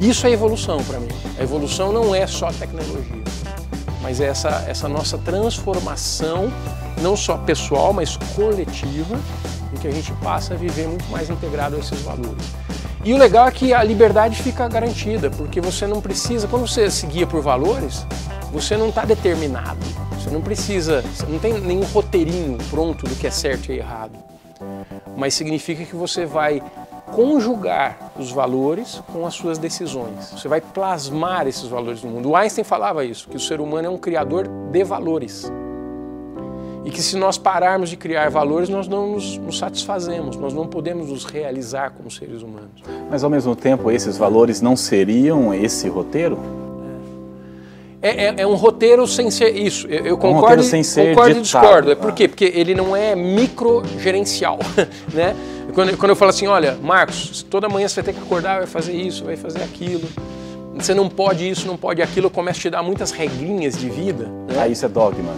Isso 0.00 0.26
é 0.26 0.32
evolução 0.32 0.82
para 0.82 0.98
mim. 0.98 1.08
A 1.38 1.42
evolução 1.44 1.92
não 1.92 2.12
é 2.12 2.26
só 2.26 2.50
tecnologia, 2.50 3.22
mas 4.02 4.20
é 4.20 4.26
essa, 4.26 4.64
essa 4.66 4.88
nossa 4.88 5.16
transformação, 5.16 6.52
não 7.00 7.16
só 7.16 7.38
pessoal, 7.38 7.92
mas 7.92 8.16
coletiva, 8.34 9.18
em 9.72 9.76
que 9.76 9.88
a 9.88 9.90
gente 9.90 10.12
passa 10.14 10.54
a 10.54 10.56
viver 10.56 10.88
muito 10.88 11.08
mais 11.08 11.30
integrado 11.30 11.76
a 11.76 11.78
esses 11.78 12.00
valores. 12.02 12.44
E 13.04 13.14
o 13.14 13.16
legal 13.16 13.48
é 13.48 13.50
que 13.50 13.72
a 13.72 13.82
liberdade 13.82 14.42
fica 14.42 14.68
garantida, 14.68 15.30
porque 15.30 15.60
você 15.60 15.86
não 15.86 16.00
precisa, 16.00 16.46
quando 16.46 16.68
você 16.68 16.90
se 16.90 17.06
guia 17.06 17.26
por 17.26 17.40
valores, 17.40 18.06
você 18.52 18.76
não 18.76 18.90
está 18.90 19.04
determinado. 19.04 19.80
Você 20.12 20.30
não 20.30 20.40
precisa, 20.40 21.02
você 21.02 21.26
não 21.26 21.38
tem 21.38 21.54
nenhum 21.60 21.84
roteirinho 21.84 22.58
pronto 22.70 23.06
do 23.06 23.16
que 23.16 23.26
é 23.26 23.30
certo 23.30 23.72
e 23.72 23.78
errado. 23.78 24.12
Mas 25.16 25.34
significa 25.34 25.84
que 25.84 25.96
você 25.96 26.24
vai 26.24 26.62
conjugar 27.12 28.12
os 28.18 28.32
valores 28.32 29.02
com 29.12 29.26
as 29.26 29.34
suas 29.34 29.58
decisões. 29.58 30.32
Você 30.32 30.48
vai 30.48 30.60
plasmar 30.60 31.46
esses 31.46 31.68
valores 31.68 32.02
no 32.02 32.10
mundo. 32.10 32.30
O 32.30 32.36
Einstein 32.36 32.64
falava 32.64 33.04
isso, 33.04 33.28
que 33.28 33.36
o 33.36 33.40
ser 33.40 33.60
humano 33.60 33.86
é 33.86 33.90
um 33.90 33.98
criador 33.98 34.48
de 34.48 34.82
valores. 34.82 35.52
E 36.84 36.90
que 36.90 37.00
se 37.00 37.16
nós 37.16 37.38
pararmos 37.38 37.90
de 37.90 37.96
criar 37.96 38.28
valores, 38.28 38.68
nós 38.68 38.88
não 38.88 39.12
nos, 39.12 39.38
nos, 39.38 39.58
satisfazemos, 39.58 40.36
nós 40.36 40.52
não 40.52 40.66
podemos 40.66 41.10
nos 41.10 41.24
realizar 41.24 41.90
como 41.90 42.10
seres 42.10 42.42
humanos. 42.42 42.82
Mas 43.08 43.22
ao 43.22 43.30
mesmo 43.30 43.54
tempo, 43.54 43.90
esses 43.90 44.16
valores 44.16 44.60
não 44.60 44.74
seriam 44.74 45.54
esse 45.54 45.88
roteiro? 45.88 46.38
É, 48.00 48.24
é, 48.24 48.34
é 48.38 48.46
um 48.46 48.56
roteiro 48.56 49.06
sem 49.06 49.30
ser 49.30 49.56
isso. 49.56 49.86
Eu, 49.86 50.06
eu 50.06 50.18
concordo, 50.18 50.60
um 50.60 50.64
sem 50.64 50.82
ser 50.82 51.10
concordo 51.10 51.38
e 51.38 51.42
discordo. 51.42 51.92
É 51.92 51.94
por 51.94 52.12
quê? 52.12 52.26
Porque 52.26 52.46
ele 52.46 52.74
não 52.74 52.96
é 52.96 53.14
microgerencial, 53.14 54.58
né? 55.14 55.36
Quando, 55.74 55.96
quando 55.96 56.10
eu 56.10 56.16
falo 56.16 56.30
assim, 56.30 56.46
olha, 56.46 56.76
Marcos, 56.82 57.42
toda 57.48 57.68
manhã 57.68 57.88
você 57.88 58.02
vai 58.02 58.12
ter 58.12 58.18
que 58.18 58.24
acordar, 58.24 58.58
vai 58.58 58.66
fazer 58.66 58.92
isso, 58.92 59.24
vai 59.24 59.36
fazer 59.36 59.62
aquilo. 59.62 60.06
Você 60.74 60.94
não 60.94 61.08
pode 61.08 61.48
isso, 61.48 61.66
não 61.66 61.76
pode 61.76 62.02
aquilo. 62.02 62.26
Eu 62.26 62.30
começo 62.30 62.58
a 62.60 62.62
te 62.62 62.70
dar 62.70 62.82
muitas 62.82 63.10
regrinhas 63.10 63.76
de 63.78 63.88
vida. 63.88 64.26
Né? 64.26 64.56
Ah, 64.60 64.68
isso 64.68 64.84
é 64.84 64.88
dogma. 64.88 65.34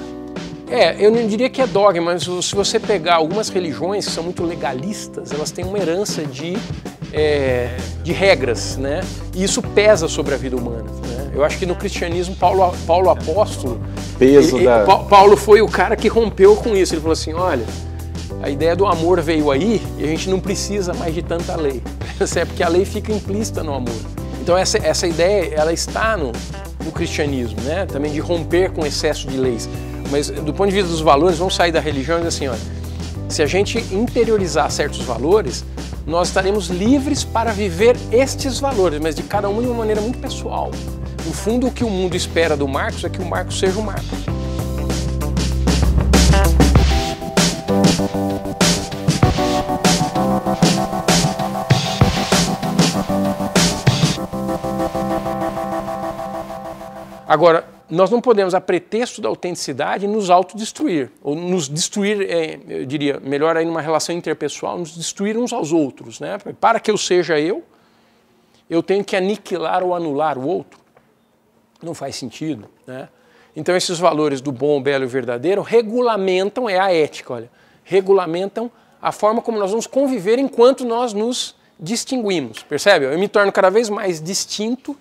É, 0.68 0.96
eu 0.98 1.10
não 1.10 1.26
diria 1.26 1.48
que 1.48 1.60
é 1.60 1.66
dogma, 1.66 2.12
mas 2.12 2.22
se 2.22 2.54
você 2.54 2.80
pegar 2.80 3.16
algumas 3.16 3.48
religiões 3.48 4.06
que 4.06 4.12
são 4.12 4.24
muito 4.24 4.42
legalistas, 4.42 5.30
elas 5.30 5.50
têm 5.50 5.64
uma 5.64 5.78
herança 5.78 6.24
de, 6.24 6.56
é, 7.12 7.76
de 8.02 8.12
regras, 8.12 8.76
né? 8.76 9.02
E 9.34 9.44
isso 9.44 9.62
pesa 9.62 10.08
sobre 10.08 10.34
a 10.34 10.36
vida 10.36 10.56
humana. 10.56 10.90
Né? 11.06 11.32
Eu 11.34 11.44
acho 11.44 11.58
que 11.58 11.66
no 11.66 11.76
cristianismo, 11.76 12.34
Paulo, 12.34 12.74
Paulo 12.86 13.10
apóstolo, 13.10 13.80
Peso 14.18 14.56
ele, 14.56 14.64
da... 14.64 14.84
Paulo 14.84 15.36
foi 15.36 15.60
o 15.60 15.68
cara 15.68 15.94
que 15.94 16.08
rompeu 16.08 16.56
com 16.56 16.74
isso. 16.74 16.94
Ele 16.94 17.00
falou 17.00 17.12
assim, 17.12 17.34
olha, 17.34 17.64
a 18.44 18.50
ideia 18.50 18.76
do 18.76 18.84
amor 18.84 19.22
veio 19.22 19.50
aí 19.50 19.80
e 19.96 20.04
a 20.04 20.06
gente 20.06 20.28
não 20.28 20.38
precisa 20.38 20.92
mais 20.92 21.14
de 21.14 21.22
tanta 21.22 21.56
lei. 21.56 21.82
É 22.36 22.44
porque 22.44 22.62
a 22.62 22.68
lei 22.68 22.84
fica 22.84 23.10
implícita 23.10 23.62
no 23.62 23.74
amor. 23.74 23.94
Então 24.40 24.56
essa, 24.56 24.78
essa 24.78 25.06
ideia, 25.06 25.54
ela 25.54 25.72
está 25.72 26.16
no, 26.16 26.30
no 26.84 26.92
cristianismo, 26.92 27.60
né? 27.62 27.86
Também 27.86 28.12
de 28.12 28.20
romper 28.20 28.70
com 28.70 28.84
excesso 28.86 29.26
de 29.26 29.36
leis. 29.36 29.68
Mas 30.10 30.28
do 30.28 30.52
ponto 30.52 30.68
de 30.68 30.74
vista 30.74 30.90
dos 30.90 31.00
valores, 31.00 31.38
vamos 31.38 31.56
sair 31.56 31.72
da 31.72 31.80
religião 31.80 32.22
e 32.22 32.26
assim, 32.26 32.46
olha, 32.46 32.60
se 33.28 33.42
a 33.42 33.46
gente 33.46 33.78
interiorizar 33.92 34.70
certos 34.70 35.00
valores, 35.00 35.64
nós 36.06 36.28
estaremos 36.28 36.68
livres 36.68 37.24
para 37.24 37.50
viver 37.50 37.96
estes 38.12 38.60
valores, 38.60 39.00
mas 39.00 39.14
de 39.14 39.22
cada 39.22 39.48
um 39.48 39.60
de 39.60 39.66
uma 39.66 39.78
maneira 39.78 40.02
muito 40.02 40.18
pessoal. 40.18 40.70
No 41.26 41.32
fundo, 41.32 41.66
o 41.66 41.72
que 41.72 41.82
o 41.82 41.90
mundo 41.90 42.14
espera 42.14 42.56
do 42.56 42.68
Marcos 42.68 43.02
é 43.04 43.08
que 43.08 43.20
o 43.20 43.24
Marcos 43.24 43.58
seja 43.58 43.78
o 43.78 43.82
Marcos. 43.82 44.43
Agora, 57.26 57.66
nós 57.90 58.10
não 58.10 58.20
podemos, 58.20 58.54
a 58.54 58.60
pretexto 58.60 59.20
da 59.20 59.28
autenticidade, 59.28 60.06
nos 60.06 60.30
autodestruir, 60.30 61.10
ou 61.20 61.34
nos 61.34 61.68
destruir, 61.68 62.22
é, 62.30 62.60
eu 62.68 62.86
diria, 62.86 63.18
melhor 63.18 63.56
aí 63.56 63.64
numa 63.64 63.80
relação 63.80 64.14
interpessoal, 64.14 64.78
nos 64.78 64.94
destruir 64.94 65.36
uns 65.36 65.52
aos 65.52 65.72
outros. 65.72 66.20
Né? 66.20 66.38
Para 66.60 66.78
que 66.78 66.90
eu 66.90 66.96
seja 66.96 67.40
eu, 67.40 67.64
eu 68.70 68.82
tenho 68.82 69.04
que 69.04 69.16
aniquilar 69.16 69.82
ou 69.82 69.94
anular 69.94 70.38
o 70.38 70.46
outro. 70.46 70.78
Não 71.82 71.92
faz 71.92 72.14
sentido. 72.14 72.68
Né? 72.86 73.08
Então, 73.56 73.76
esses 73.76 73.98
valores 73.98 74.40
do 74.40 74.52
bom, 74.52 74.80
belo 74.80 75.02
e 75.04 75.08
verdadeiro 75.08 75.60
regulamentam, 75.60 76.68
é 76.68 76.78
a 76.78 76.92
ética, 76.92 77.34
olha, 77.34 77.50
regulamentam 77.84 78.70
a 79.00 79.12
forma 79.12 79.40
como 79.40 79.58
nós 79.58 79.70
vamos 79.70 79.86
conviver 79.86 80.38
enquanto 80.38 80.84
nós 80.84 81.12
nos 81.12 81.54
distinguimos. 81.78 82.62
Percebe? 82.62 83.04
Eu 83.04 83.18
me 83.18 83.28
torno 83.28 83.52
cada 83.52 83.70
vez 83.70 83.88
mais 83.88 84.20
distinto 84.20 84.96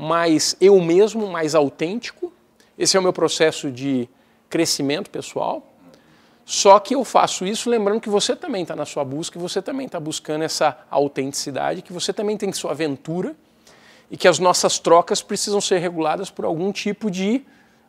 mais 0.00 0.56
eu 0.60 0.80
mesmo, 0.80 1.26
mais 1.26 1.56
autêntico. 1.56 2.32
Esse 2.78 2.96
é 2.96 3.00
o 3.00 3.02
meu 3.02 3.12
processo 3.12 3.68
de 3.68 4.08
crescimento 4.48 5.10
pessoal. 5.10 5.66
Só 6.44 6.78
que 6.78 6.94
eu 6.94 7.04
faço 7.04 7.44
isso 7.44 7.68
lembrando 7.68 8.00
que 8.00 8.08
você 8.08 8.36
também 8.36 8.62
está 8.62 8.76
na 8.76 8.86
sua 8.86 9.04
busca, 9.04 9.36
que 9.36 9.42
você 9.42 9.60
também 9.60 9.86
está 9.86 9.98
buscando 9.98 10.44
essa 10.44 10.78
autenticidade, 10.88 11.82
que 11.82 11.92
você 11.92 12.12
também 12.12 12.36
tem 12.36 12.52
sua 12.52 12.70
aventura 12.70 13.34
e 14.08 14.16
que 14.16 14.28
as 14.28 14.38
nossas 14.38 14.78
trocas 14.78 15.20
precisam 15.20 15.60
ser 15.60 15.78
reguladas 15.78 16.30
por 16.30 16.44
algum 16.44 16.70
tipo 16.70 17.10
de 17.10 17.42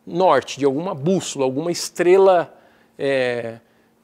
norte, 0.04 0.58
de 0.58 0.66
alguma 0.66 0.96
bússola, 0.96 1.46
alguma 1.46 1.72
estrela. 1.72 2.52
É, 2.98 3.60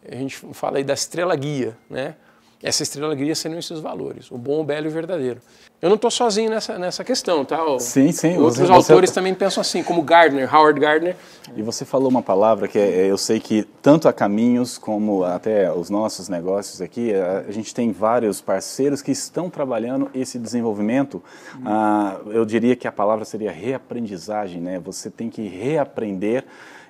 a 0.09 0.15
gente 0.15 0.35
fala 0.53 0.77
aí 0.77 0.83
da 0.83 0.93
estrela 0.93 1.35
guia, 1.35 1.77
né? 1.89 2.15
Essa 2.63 2.83
estrela 2.83 3.13
guia 3.13 3.35
seriam 3.35 3.59
esses 3.59 3.79
valores, 3.79 4.31
o 4.31 4.37
bom, 4.37 4.61
o 4.61 4.63
belo 4.63 4.87
e 4.87 4.89
o 4.89 4.91
verdadeiro. 4.91 5.39
Eu 5.81 5.89
não 5.89 5.97
estou 5.97 6.09
sozinho 6.09 6.49
nessa, 6.49 6.79
nessa 6.79 7.03
questão, 7.03 7.45
tá? 7.45 7.59
Sim, 7.79 8.11
sim. 8.11 8.37
Outros 8.37 8.57
você, 8.57 8.71
autores 8.71 9.09
você... 9.11 9.13
também 9.13 9.35
pensam 9.35 9.61
assim, 9.61 9.83
como 9.83 10.01
Gardner, 10.01 10.51
Howard 10.51 10.79
Gardner. 10.79 11.15
E 11.55 11.61
você 11.61 11.85
falou 11.85 12.09
uma 12.09 12.23
palavra 12.23 12.67
que 12.67 12.79
é, 12.79 13.05
eu 13.05 13.19
sei 13.19 13.39
que 13.39 13.67
tanto 13.83 14.07
a 14.07 14.13
Caminhos 14.13 14.79
como 14.79 15.23
até 15.23 15.71
os 15.71 15.91
nossos 15.91 16.27
negócios 16.27 16.81
aqui, 16.81 17.13
a, 17.13 17.51
gente 17.51 17.71
tem 17.71 17.91
vários 17.91 18.41
parceiros 18.41 19.01
que 19.01 19.11
estão 19.11 19.47
trabalhando 19.47 20.09
esse 20.15 20.39
desenvolvimento. 20.39 21.21
Hum. 21.57 21.63
Ah, 21.65 22.17
eu 22.31 22.45
diria 22.45 22.75
que 22.75 22.87
a 22.87 22.91
palavra 22.91 23.25
seria 23.25 23.51
reaprendizagem, 23.51 24.61
né? 24.61 24.79
Você 24.79 25.11
tem 25.11 25.29
que 25.29 25.47
reaprender 25.47 26.45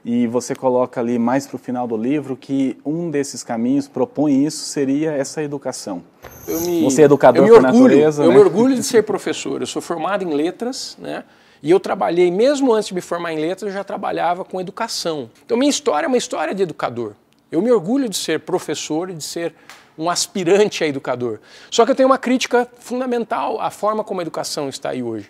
e 0.05 0.27
você 0.27 0.53
coloca 0.53 1.01
ali 1.01 1.17
mais 1.17 1.47
para 1.47 1.55
o 1.55 1.59
final 1.59 1.87
do 1.87 1.97
livro 1.97 2.37
que 2.37 2.77
um 2.85 3.09
desses 3.09 3.43
caminhos 3.43 3.87
propõe 3.87 4.45
isso 4.45 4.63
seria 4.65 5.11
essa 5.11 5.41
educação. 5.41 6.03
Me, 6.47 6.83
você 6.83 7.01
é 7.01 7.05
educador 7.05 7.41
orgulho, 7.41 7.61
por 7.61 7.73
natureza, 7.73 8.23
Eu 8.23 8.29
né? 8.29 8.35
me 8.35 8.39
orgulho 8.39 8.75
de 8.75 8.83
ser 8.83 9.01
professor. 9.01 9.61
Eu 9.61 9.65
sou 9.65 9.81
formado 9.81 10.23
em 10.23 10.31
letras, 10.31 10.95
né? 10.99 11.23
E 11.63 11.71
eu 11.71 11.79
trabalhei, 11.79 12.29
mesmo 12.29 12.71
antes 12.71 12.89
de 12.89 12.93
me 12.93 13.01
formar 13.01 13.33
em 13.33 13.39
letras, 13.39 13.71
eu 13.71 13.75
já 13.75 13.83
trabalhava 13.83 14.45
com 14.45 14.61
educação. 14.61 15.27
Então 15.43 15.57
minha 15.57 15.71
história 15.71 16.05
é 16.05 16.07
uma 16.07 16.17
história 16.17 16.53
de 16.53 16.61
educador. 16.61 17.13
Eu 17.51 17.59
me 17.59 17.71
orgulho 17.71 18.07
de 18.07 18.15
ser 18.15 18.41
professor 18.41 19.09
e 19.09 19.13
de 19.13 19.23
ser 19.23 19.55
um 19.97 20.07
aspirante 20.07 20.83
a 20.83 20.87
educador. 20.87 21.39
Só 21.71 21.83
que 21.83 21.89
eu 21.89 21.95
tenho 21.95 22.09
uma 22.09 22.19
crítica 22.19 22.67
fundamental 22.77 23.59
à 23.59 23.71
forma 23.71 24.03
como 24.03 24.19
a 24.19 24.23
educação 24.23 24.69
está 24.69 24.89
aí 24.89 25.01
hoje. 25.01 25.27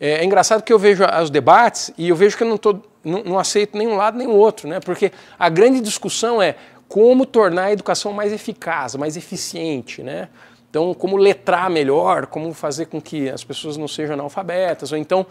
É, 0.00 0.22
é 0.22 0.24
engraçado 0.24 0.62
que 0.62 0.72
eu 0.72 0.78
vejo 0.78 1.04
os 1.22 1.28
debates 1.28 1.92
e 1.98 2.08
eu 2.08 2.16
vejo 2.16 2.34
que 2.38 2.42
eu 2.42 2.48
não, 2.48 2.56
tô, 2.56 2.80
não, 3.04 3.22
não 3.22 3.38
aceito 3.38 3.76
nenhum 3.76 3.96
lado 3.96 4.16
nem 4.16 4.26
o 4.26 4.34
outro, 4.34 4.68
né? 4.68 4.80
porque 4.80 5.12
a 5.38 5.48
grande 5.48 5.80
discussão 5.80 6.40
é 6.40 6.56
como 6.88 7.24
tornar 7.24 7.64
a 7.64 7.72
educação 7.72 8.12
mais 8.12 8.32
eficaz, 8.32 8.96
mais 8.96 9.16
eficiente. 9.16 10.02
Né? 10.02 10.28
Então, 10.68 10.92
como 10.94 11.16
letrar 11.16 11.70
melhor, 11.70 12.26
como 12.26 12.52
fazer 12.52 12.86
com 12.86 13.00
que 13.00 13.28
as 13.28 13.44
pessoas 13.44 13.76
não 13.76 13.88
sejam 13.88 14.14
analfabetas, 14.14 14.92
ou 14.92 14.98
então 14.98 15.26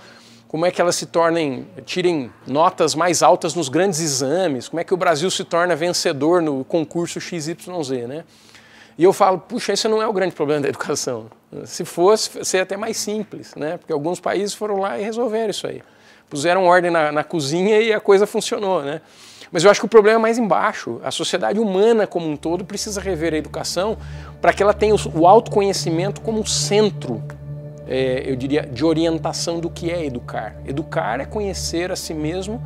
como 0.50 0.66
é 0.66 0.72
que 0.72 0.82
elas 0.82 0.96
se 0.96 1.06
tornem, 1.06 1.68
tirem 1.86 2.32
notas 2.48 2.96
mais 2.96 3.22
altas 3.22 3.54
nos 3.54 3.70
grandes 3.70 4.00
exames, 4.00 4.68
como 4.68 4.80
é 4.80 4.84
que 4.84 4.94
o 4.94 4.98
Brasil 4.98 5.30
se 5.30 5.44
torna 5.44 5.76
vencedor 5.76 6.42
no 6.42 6.66
concurso 6.66 7.22
XYZ, 7.22 7.56
né? 8.08 8.24
E 8.98 9.04
eu 9.04 9.14
falo, 9.14 9.38
puxa, 9.38 9.74
esse 9.74 9.88
não 9.88 10.02
é 10.02 10.08
o 10.08 10.12
grande 10.12 10.34
problema 10.34 10.62
da 10.62 10.68
educação. 10.68 11.28
Se 11.66 11.86
fosse, 11.86 12.44
seria 12.44 12.64
até 12.64 12.76
mais 12.76 12.98
simples, 12.98 13.54
né? 13.56 13.78
Porque 13.78 13.94
alguns 13.94 14.20
países 14.20 14.56
foram 14.56 14.78
lá 14.78 15.00
e 15.00 15.04
resolveram 15.04 15.52
isso 15.52 15.68
aí. 15.68 15.84
Puseram 16.30 16.66
ordem 16.66 16.92
na, 16.92 17.12
na 17.12 17.24
cozinha 17.24 17.80
e 17.80 17.92
a 17.92 18.00
coisa 18.00 18.28
funcionou, 18.28 18.84
né? 18.84 19.02
Mas 19.52 19.64
eu 19.64 19.72
acho 19.72 19.80
que 19.80 19.86
o 19.86 19.90
problema 19.90 20.20
é 20.20 20.22
mais 20.22 20.38
embaixo. 20.38 21.00
A 21.04 21.12
sociedade 21.12 21.60
humana 21.60 22.06
como 22.06 22.30
um 22.30 22.38
todo 22.38 22.64
precisa 22.64 23.02
rever 23.02 23.34
a 23.34 23.38
educação 23.38 23.98
para 24.42 24.54
que 24.54 24.62
ela 24.62 24.74
tenha 24.74 24.96
o 25.16 25.28
autoconhecimento 25.28 26.22
como 26.22 26.46
centro, 26.46 27.24
é, 27.88 28.24
eu 28.26 28.36
diria, 28.36 28.62
de 28.62 28.86
orientação 28.86 29.60
do 29.60 29.70
que 29.70 29.90
é 29.90 30.06
educar. 30.06 30.56
Educar 30.66 31.20
é 31.20 31.26
conhecer 31.26 31.92
a 31.92 31.96
si 31.96 32.14
mesmo 32.14 32.62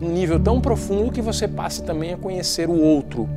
num 0.00 0.10
nível 0.10 0.40
tão 0.40 0.60
profundo 0.60 1.12
que 1.12 1.22
você 1.22 1.46
passe 1.46 1.84
também 1.84 2.12
a 2.12 2.16
conhecer 2.16 2.68
o 2.68 2.80
outro 2.80 3.28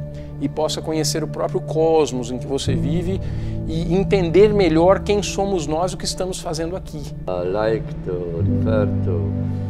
e 0.42 0.50
possa 0.50 0.82
conhecer 0.82 1.24
o 1.24 1.28
próprio 1.28 1.62
cosmos 1.62 2.32
em 2.32 2.40
que 2.40 2.48
você 2.48 2.74
vive 2.74 3.22
e 3.68 3.94
entender 3.94 4.54
melhor 4.54 5.00
quem 5.02 5.22
somos 5.22 5.68
nós 5.68 5.92
e 5.92 5.96
o 5.96 5.98
que 5.98 6.06
estamos 6.06 6.40
fazendo 6.40 6.76
aqui. 6.76 7.02
I 7.28 7.48
like 7.48 7.86
to 8.06 8.42
refer 8.42 8.88
to 9.06 9.67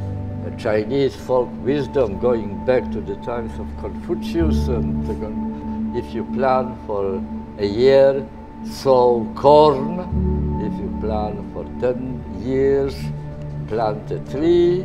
Chinese 0.57 1.15
folk 1.15 1.49
wisdom 1.63 2.19
going 2.19 2.65
back 2.65 2.83
to 2.91 2.99
the 2.99 3.15
times 3.17 3.51
of 3.59 3.67
Confucius 3.79 4.67
and 4.67 5.05
if 5.95 6.13
you 6.15 6.23
plan 6.33 6.75
for 6.87 7.21
a 7.59 7.65
year, 7.65 8.25
sow 8.65 9.25
corn. 9.35 9.99
If 10.65 10.73
you 10.79 10.89
plan 10.99 11.47
for 11.53 11.63
10 11.79 12.43
years, 12.43 12.95
plant 13.67 14.09
a 14.11 14.19
tree. 14.31 14.83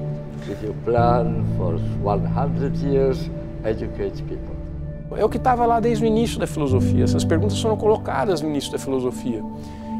If 0.48 0.62
you 0.62 0.74
plan 0.84 1.44
for 1.56 1.78
100 2.02 2.76
years, 2.76 3.30
educate 3.64 4.22
people. 4.24 4.56
É 5.16 5.24
o 5.24 5.28
que 5.28 5.36
estava 5.36 5.66
lá 5.66 5.80
desde 5.80 6.04
o 6.04 6.06
início 6.06 6.38
da 6.38 6.46
filosofia. 6.46 7.04
Essas 7.04 7.24
perguntas 7.24 7.60
foram 7.60 7.76
colocadas 7.76 8.40
no 8.40 8.48
início 8.48 8.72
da 8.72 8.78
filosofia. 8.78 9.42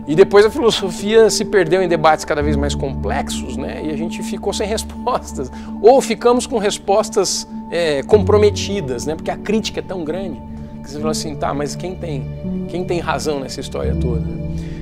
E 0.07 0.16
depois 0.16 0.44
a 0.44 0.50
filosofia 0.50 1.30
se 1.30 1.44
perdeu 1.44 1.82
em 1.82 1.88
debates 1.88 2.24
cada 2.24 2.42
vez 2.42 2.57
mais 2.57 2.74
complexos, 2.74 3.57
né? 3.57 3.82
E 3.84 3.90
a 3.90 3.96
gente 3.96 4.22
ficou 4.22 4.53
sem 4.53 4.66
respostas. 4.68 5.50
Ou 5.80 6.00
ficamos 6.00 6.46
com 6.46 6.59
respostas 6.59 7.46
é, 7.70 8.03
comprometidas, 8.03 9.07
né? 9.07 9.14
Porque 9.14 9.30
a 9.30 9.36
crítica 9.36 9.80
é 9.80 9.82
tão 9.82 10.05
grande 10.05 10.40
que 10.82 10.90
você 10.90 10.98
fala 10.98 11.12
assim, 11.12 11.36
tá, 11.36 11.55
mas 11.55 11.76
quem 11.76 11.94
tem, 11.94 12.66
quem 12.68 12.84
tem 12.84 12.98
razão 12.98 13.38
nessa 13.38 13.61
história 13.61 13.94
toda? 13.94 14.26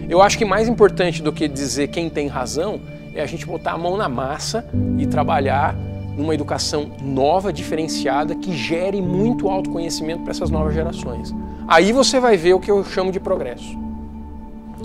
Eu 0.08 0.22
acho 0.22 0.38
que 0.38 0.44
mais 0.44 0.66
importante 0.66 1.22
do 1.22 1.32
que 1.32 1.46
dizer 1.46 1.88
quem 1.88 2.08
tem 2.08 2.26
razão 2.26 2.80
é 3.14 3.20
a 3.20 3.26
gente 3.26 3.44
botar 3.44 3.72
a 3.72 3.78
mão 3.78 3.96
na 3.96 4.08
massa 4.08 4.66
e 4.98 5.06
trabalhar 5.06 5.76
numa 6.16 6.34
educação 6.34 6.90
nova, 7.02 7.52
diferenciada, 7.52 8.34
que 8.34 8.56
gere 8.56 9.00
muito 9.00 9.48
autoconhecimento 9.48 10.22
para 10.22 10.32
essas 10.32 10.50
novas 10.50 10.74
gerações. 10.74 11.34
Aí 11.68 11.92
você 11.92 12.18
vai 12.18 12.36
ver 12.36 12.54
o 12.54 12.60
que 12.60 12.70
eu 12.70 12.82
chamo 12.84 13.12
de 13.12 13.20
progresso. 13.20 13.78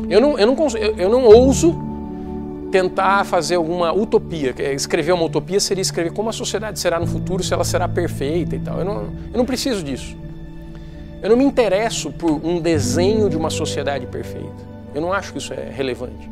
Eu 0.10 0.22
não, 0.22 0.38
eu 0.38 0.48
não, 0.48 0.56
eu 0.98 1.10
não 1.10 1.26
ouso 1.26 1.76
tentar 2.72 3.24
fazer 3.24 3.56
alguma 3.56 3.94
utopia. 3.94 4.54
Escrever 4.74 5.14
uma 5.14 5.24
utopia 5.24 5.60
seria 5.60 5.82
escrever 5.82 6.12
como 6.12 6.30
a 6.30 6.34
sociedade 6.34 6.80
será 6.80 7.00
no 7.00 7.08
futuro, 7.08 7.44
se 7.44 7.54
ela 7.54 7.64
será 7.64 7.88
perfeita 7.88 8.56
e 8.56 8.60
tal. 8.60 8.80
Eu 8.80 8.86
não, 8.86 8.96
eu 9.32 9.38
não 9.38 9.46
preciso 9.46 9.84
disso. 9.84 10.16
Eu 11.22 11.30
não 11.30 11.38
me 11.38 11.46
interesso 11.46 12.12
por 12.12 12.32
um 12.46 12.60
desenho 12.60 13.30
de 13.30 13.38
uma 13.38 13.50
sociedade 13.50 14.06
perfeita. 14.08 14.76
Eu 14.94 15.02
não 15.02 15.12
acho 15.12 15.32
que 15.32 15.40
isso 15.40 15.54
é 15.54 15.72
relevante. 15.72 16.30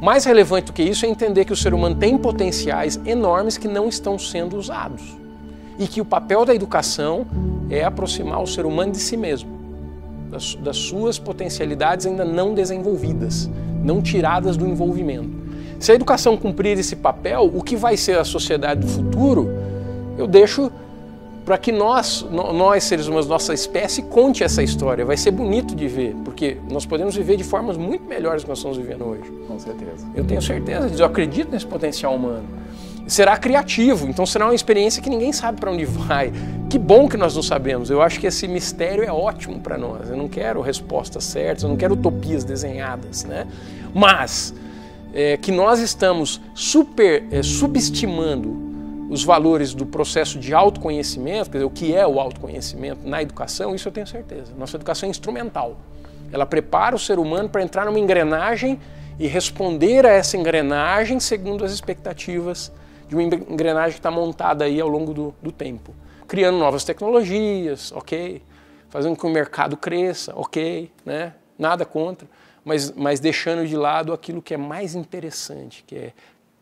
Mais 0.00 0.24
relevante 0.24 0.66
do 0.66 0.72
que 0.72 0.82
isso 0.82 1.04
é 1.04 1.08
entender 1.08 1.44
que 1.44 1.52
o 1.52 1.56
ser 1.56 1.74
humano 1.74 1.96
tem 1.96 2.16
potenciais 2.16 2.98
enormes 3.04 3.58
que 3.58 3.68
não 3.68 3.88
estão 3.88 4.18
sendo 4.18 4.56
usados. 4.56 5.02
E 5.78 5.86
que 5.86 6.00
o 6.00 6.04
papel 6.04 6.44
da 6.44 6.54
educação 6.54 7.26
é 7.68 7.84
aproximar 7.84 8.42
o 8.42 8.46
ser 8.46 8.64
humano 8.64 8.92
de 8.92 8.98
si 8.98 9.16
mesmo 9.16 9.59
das, 10.30 10.54
das 10.54 10.76
suas 10.76 11.18
potencialidades 11.18 12.06
ainda 12.06 12.24
não 12.24 12.54
desenvolvidas, 12.54 13.50
não 13.82 14.00
tiradas 14.00 14.56
do 14.56 14.66
envolvimento. 14.66 15.30
Se 15.78 15.92
a 15.92 15.94
educação 15.94 16.36
cumprir 16.36 16.78
esse 16.78 16.94
papel, 16.94 17.50
o 17.52 17.62
que 17.62 17.74
vai 17.74 17.96
ser 17.96 18.18
a 18.18 18.24
sociedade 18.24 18.80
do 18.80 18.86
futuro, 18.86 19.48
eu 20.16 20.26
deixo 20.26 20.70
para 21.44 21.56
que 21.56 21.72
nós, 21.72 22.24
nós 22.30 22.84
seres 22.84 23.06
humanos, 23.06 23.26
nossa 23.26 23.52
espécie, 23.54 24.02
conte 24.02 24.44
essa 24.44 24.62
história. 24.62 25.04
Vai 25.04 25.16
ser 25.16 25.30
bonito 25.30 25.74
de 25.74 25.88
ver, 25.88 26.14
porque 26.24 26.58
nós 26.70 26.84
podemos 26.86 27.16
viver 27.16 27.36
de 27.36 27.42
formas 27.42 27.76
muito 27.76 28.04
melhores 28.04 28.42
do 28.42 28.44
que 28.44 28.50
nós 28.50 28.58
estamos 28.58 28.76
vivendo 28.76 29.04
hoje. 29.04 29.30
Com 29.48 29.58
certeza. 29.58 30.06
Eu 30.14 30.24
tenho 30.24 30.42
certeza 30.42 30.88
disso, 30.88 31.02
eu 31.02 31.06
acredito 31.06 31.50
nesse 31.50 31.66
potencial 31.66 32.14
humano 32.14 32.44
será 33.10 33.36
criativo, 33.36 34.08
então 34.08 34.24
será 34.24 34.46
uma 34.46 34.54
experiência 34.54 35.02
que 35.02 35.10
ninguém 35.10 35.32
sabe 35.32 35.60
para 35.60 35.70
onde 35.70 35.84
vai. 35.84 36.32
Que 36.70 36.78
bom 36.78 37.08
que 37.08 37.16
nós 37.16 37.34
não 37.34 37.42
sabemos. 37.42 37.90
Eu 37.90 38.00
acho 38.00 38.20
que 38.20 38.26
esse 38.26 38.46
mistério 38.46 39.02
é 39.02 39.12
ótimo 39.12 39.58
para 39.58 39.76
nós. 39.76 40.08
Eu 40.08 40.16
não 40.16 40.28
quero 40.28 40.60
respostas 40.60 41.24
certas, 41.24 41.64
eu 41.64 41.68
não 41.68 41.76
quero 41.76 41.94
utopias 41.94 42.44
desenhadas, 42.44 43.24
né? 43.24 43.48
Mas 43.92 44.54
é, 45.12 45.36
que 45.36 45.50
nós 45.50 45.80
estamos 45.80 46.40
super 46.54 47.24
é, 47.32 47.42
subestimando 47.42 48.70
os 49.10 49.24
valores 49.24 49.74
do 49.74 49.84
processo 49.84 50.38
de 50.38 50.54
autoconhecimento, 50.54 51.50
quer 51.50 51.58
dizer, 51.58 51.64
o 51.64 51.70
que 51.70 51.92
é 51.92 52.06
o 52.06 52.20
autoconhecimento 52.20 53.08
na 53.08 53.20
educação, 53.20 53.74
isso 53.74 53.88
eu 53.88 53.92
tenho 53.92 54.06
certeza. 54.06 54.52
Nossa 54.56 54.76
educação 54.76 55.08
é 55.08 55.10
instrumental. 55.10 55.76
Ela 56.30 56.46
prepara 56.46 56.94
o 56.94 56.98
ser 56.98 57.18
humano 57.18 57.48
para 57.48 57.60
entrar 57.60 57.86
numa 57.86 57.98
engrenagem 57.98 58.78
e 59.18 59.26
responder 59.26 60.06
a 60.06 60.10
essa 60.10 60.36
engrenagem 60.36 61.18
segundo 61.18 61.64
as 61.64 61.72
expectativas 61.72 62.70
de 63.10 63.16
uma 63.16 63.24
engrenagem 63.24 63.94
que 63.94 63.98
está 63.98 64.10
montada 64.10 64.64
aí 64.64 64.80
ao 64.80 64.86
longo 64.86 65.12
do, 65.12 65.34
do 65.42 65.50
tempo. 65.50 65.92
Criando 66.28 66.58
novas 66.58 66.84
tecnologias, 66.84 67.90
ok. 67.90 68.40
Fazendo 68.88 69.16
com 69.16 69.22
que 69.22 69.26
o 69.26 69.30
mercado 69.30 69.76
cresça, 69.76 70.32
ok. 70.36 70.92
Né? 71.04 71.34
Nada 71.58 71.84
contra. 71.84 72.28
Mas, 72.64 72.92
mas 72.92 73.18
deixando 73.18 73.66
de 73.66 73.76
lado 73.76 74.12
aquilo 74.12 74.40
que 74.40 74.54
é 74.54 74.56
mais 74.56 74.94
interessante, 74.94 75.82
que 75.84 75.96
é 75.96 76.12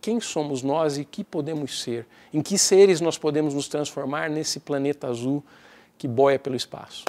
quem 0.00 0.20
somos 0.22 0.62
nós 0.62 0.96
e 0.96 1.04
que 1.04 1.22
podemos 1.22 1.82
ser, 1.82 2.06
em 2.32 2.40
que 2.40 2.56
seres 2.56 2.98
nós 2.98 3.18
podemos 3.18 3.52
nos 3.52 3.68
transformar 3.68 4.30
nesse 4.30 4.58
planeta 4.58 5.06
azul 5.06 5.44
que 5.98 6.08
boia 6.08 6.38
pelo 6.38 6.56
espaço. 6.56 7.04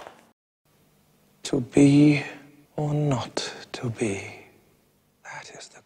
To 1.44 1.62
be 1.62 2.26
or 2.76 2.94
not 2.94 3.42
to 3.72 3.90
be, 3.90 4.20
that 5.24 5.58
is 5.58 5.70
the. 5.70 5.79